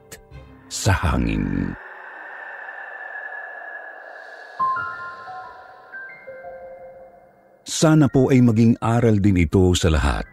sa 0.73 0.97
hangin. 0.97 1.77
Sana 7.69 8.09
po 8.09 8.33
ay 8.33 8.41
maging 8.41 8.81
aral 8.81 9.21
din 9.21 9.45
ito 9.45 9.77
sa 9.77 9.93
lahat. 9.93 10.25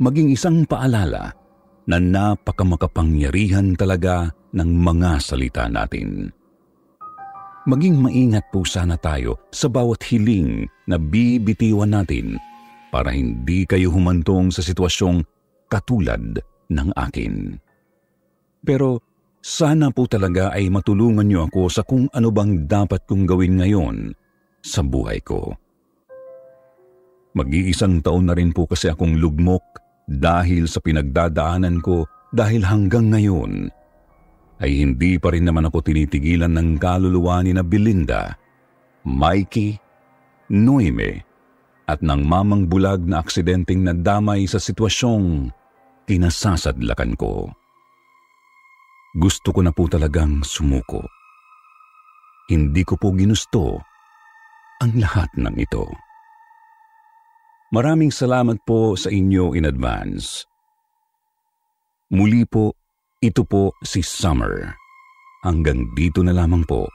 Maging 0.00 0.36
isang 0.36 0.68
paalala 0.68 1.32
na 1.88 1.96
napakamakapangyarihan 1.96 3.74
talaga 3.74 4.28
ng 4.52 4.70
mga 4.70 5.10
salita 5.18 5.64
natin. 5.66 6.39
Maging 7.68 8.00
maingat 8.00 8.48
po 8.48 8.64
sana 8.64 8.96
tayo 8.96 9.36
sa 9.52 9.68
bawat 9.68 10.00
hiling 10.08 10.64
na 10.88 10.96
bibitiwan 10.96 11.92
natin 11.92 12.40
para 12.88 13.12
hindi 13.12 13.68
kayo 13.68 13.92
humantong 13.92 14.48
sa 14.48 14.64
sitwasyong 14.64 15.20
katulad 15.68 16.40
ng 16.72 16.88
akin. 16.96 17.60
Pero 18.64 19.04
sana 19.44 19.92
po 19.92 20.08
talaga 20.08 20.56
ay 20.56 20.72
matulungan 20.72 21.28
niyo 21.28 21.52
ako 21.52 21.62
sa 21.68 21.84
kung 21.84 22.08
ano 22.16 22.32
bang 22.32 22.64
dapat 22.64 23.04
kong 23.04 23.28
gawin 23.28 23.60
ngayon 23.60 24.16
sa 24.64 24.80
buhay 24.80 25.20
ko. 25.20 25.52
Mag-iisang 27.36 28.00
taon 28.00 28.32
na 28.32 28.34
rin 28.40 28.56
po 28.56 28.64
kasi 28.64 28.88
akong 28.88 29.20
lugmok 29.20 29.62
dahil 30.08 30.64
sa 30.64 30.80
pinagdadaanan 30.80 31.84
ko 31.84 32.08
dahil 32.32 32.64
hanggang 32.64 33.12
ngayon 33.12 33.68
ay 34.60 34.84
hindi 34.84 35.16
pa 35.16 35.32
rin 35.32 35.48
naman 35.48 35.66
ako 35.72 35.80
tinitigilan 35.80 36.52
ng 36.52 36.76
kaluluwa 36.76 37.40
ni 37.40 37.56
na 37.56 37.64
Belinda, 37.64 38.36
Mikey, 39.08 39.80
Noime 40.52 41.24
at 41.88 42.04
ng 42.04 42.22
mamang 42.22 42.68
bulag 42.68 43.02
na 43.02 43.24
aksidenteng 43.24 43.82
nadamay 43.82 44.44
sa 44.46 44.62
sitwasyong 44.62 45.50
kinasasadlakan 46.06 47.18
ko. 47.18 47.50
Gusto 49.16 49.50
ko 49.50 49.60
na 49.64 49.74
po 49.74 49.90
talagang 49.90 50.46
sumuko. 50.46 51.02
Hindi 52.46 52.86
ko 52.86 52.94
po 52.94 53.10
ginusto 53.10 53.82
ang 54.78 54.92
lahat 54.98 55.34
ng 55.34 55.54
ito. 55.58 55.86
Maraming 57.70 58.10
salamat 58.10 58.62
po 58.66 58.98
sa 58.98 59.10
inyo 59.10 59.54
in 59.54 59.66
advance. 59.66 60.46
Muli 62.10 62.42
po, 62.42 62.74
ito 63.20 63.44
po 63.44 63.76
si 63.84 64.00
Summer. 64.00 64.72
Hanggang 65.44 65.92
dito 65.92 66.24
na 66.24 66.32
lamang 66.32 66.64
po. 66.64 66.88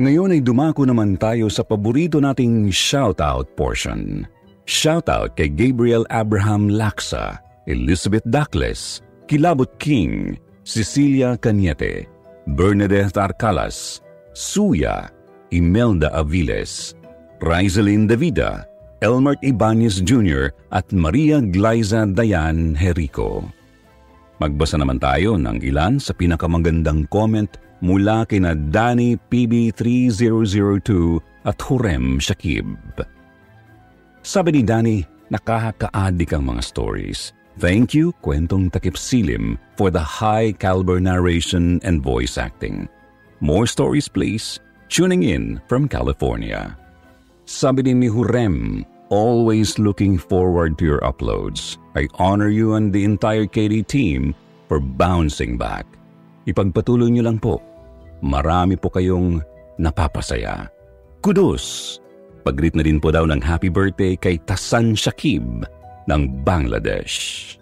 Ngayon 0.00 0.32
ay 0.36 0.40
dumako 0.40 0.88
naman 0.88 1.20
tayo 1.20 1.52
sa 1.52 1.60
paborito 1.60 2.20
nating 2.20 2.72
shoutout 2.72 3.52
portion. 3.56 4.24
Shoutout 4.64 5.36
kay 5.36 5.52
Gabriel 5.52 6.08
Abraham 6.08 6.72
Laksa, 6.72 7.40
Elizabeth 7.68 8.24
Dacles, 8.28 9.04
Kilabot 9.28 9.68
King, 9.76 10.40
Cecilia 10.64 11.36
Cañete, 11.36 12.08
Bernadette 12.56 13.16
Arcalas, 13.20 14.00
Suya, 14.32 15.12
Imelda 15.52 16.08
Aviles, 16.16 16.96
Rizelin 17.44 18.08
Davida, 18.08 18.64
Elmart 19.00 19.40
Ibanez 19.40 20.04
Jr. 20.04 20.52
at 20.76 20.84
Maria 20.92 21.40
Glyza 21.40 22.04
Dayan 22.04 22.76
Herico. 22.76 23.48
Magbasa 24.40 24.76
naman 24.76 25.00
tayo 25.00 25.40
ng 25.40 25.60
ilan 25.60 25.96
sa 26.00 26.12
pinakamagandang 26.12 27.08
comment 27.08 27.48
mula 27.80 28.28
kina 28.28 28.52
Danny 28.52 29.16
PB3002 29.16 30.90
at 31.48 31.56
Hurem 31.64 32.20
Shakib. 32.20 32.76
Sabi 34.20 34.60
ni 34.60 34.62
Danny, 34.64 35.00
nakakaadik 35.32 36.36
ang 36.36 36.52
mga 36.52 36.60
stories. 36.60 37.32
Thank 37.56 37.92
you, 37.92 38.12
Kwentong 38.20 38.72
Takip 38.72 38.96
Silim, 38.96 39.56
for 39.76 39.88
the 39.88 40.00
high 40.00 40.52
caliber 40.56 41.00
narration 41.00 41.80
and 41.84 42.00
voice 42.04 42.36
acting. 42.36 42.88
More 43.40 43.64
stories, 43.64 44.08
please. 44.08 44.60
Tuning 44.92 45.24
in 45.24 45.60
from 45.68 45.88
California. 45.88 46.76
Sabi 47.50 47.82
din 47.82 47.98
ni 47.98 48.06
Hurem, 48.06 48.86
always 49.10 49.74
looking 49.74 50.14
forward 50.14 50.78
to 50.78 50.86
your 50.86 51.02
uploads. 51.02 51.82
I 51.98 52.06
honor 52.22 52.46
you 52.46 52.78
and 52.78 52.94
the 52.94 53.02
entire 53.02 53.42
KD 53.42 53.90
team 53.90 54.38
for 54.70 54.78
bouncing 54.78 55.58
back. 55.58 55.82
Ipagpatuloy 56.46 57.10
niyo 57.10 57.26
lang 57.26 57.42
po. 57.42 57.58
Marami 58.22 58.78
po 58.78 58.86
kayong 58.86 59.42
napapasaya. 59.82 60.70
Kudos! 61.26 61.98
Pagrit 62.46 62.78
na 62.78 62.86
din 62.86 63.02
po 63.02 63.10
daw 63.10 63.26
ng 63.26 63.42
happy 63.42 63.66
birthday 63.66 64.14
kay 64.14 64.38
Tasan 64.46 64.94
Shakib 64.94 65.66
ng 66.06 66.22
Bangladesh. 66.46 67.58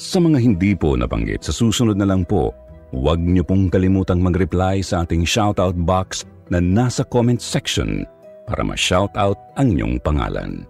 Sa 0.00 0.16
mga 0.16 0.40
hindi 0.40 0.72
po 0.72 0.96
nabanggit, 0.96 1.44
sa 1.44 1.52
susunod 1.52 2.00
na 2.00 2.08
lang 2.08 2.24
po, 2.24 2.56
huwag 2.88 3.20
niyo 3.20 3.44
pong 3.44 3.68
kalimutang 3.68 4.24
mag-reply 4.24 4.80
sa 4.80 5.04
ating 5.04 5.28
shoutout 5.28 5.76
box 5.76 6.24
na 6.48 6.56
nasa 6.56 7.04
comment 7.04 7.44
section 7.44 8.08
para 8.46 8.62
ma-shoutout 8.62 9.36
ang 9.58 9.74
inyong 9.74 9.98
pangalan. 10.00 10.64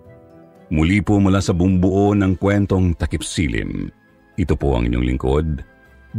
Muli 0.73 0.99
po 0.99 1.23
mula 1.23 1.39
sa 1.39 1.55
bumbuo 1.55 2.11
ng 2.17 2.35
kwentong 2.41 2.97
takip 2.99 3.23
silim. 3.23 3.93
Ito 4.35 4.59
po 4.59 4.75
ang 4.75 4.91
inyong 4.91 5.07
lingkod, 5.15 5.47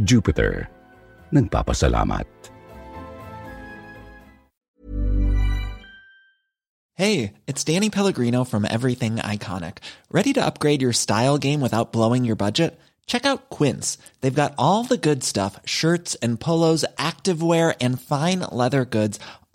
Jupiter. 0.06 0.70
Nagpapasalamat. 1.34 2.24
Hey, 6.98 7.34
it's 7.46 7.62
Danny 7.62 7.90
Pellegrino 7.90 8.42
from 8.42 8.66
Everything 8.66 9.22
Iconic. 9.22 9.78
Ready 10.10 10.32
to 10.34 10.42
upgrade 10.42 10.82
your 10.82 10.96
style 10.96 11.38
game 11.38 11.60
without 11.60 11.92
blowing 11.92 12.24
your 12.24 12.34
budget? 12.34 12.74
Check 13.06 13.24
out 13.24 13.50
Quince. 13.50 13.98
They've 14.20 14.34
got 14.34 14.54
all 14.58 14.82
the 14.84 14.98
good 14.98 15.22
stuff 15.22 15.60
shirts 15.64 16.14
and 16.16 16.40
polos, 16.40 16.84
activewear, 16.98 17.74
and 17.80 18.00
fine 18.00 18.40
leather 18.50 18.84
goods 18.84 19.20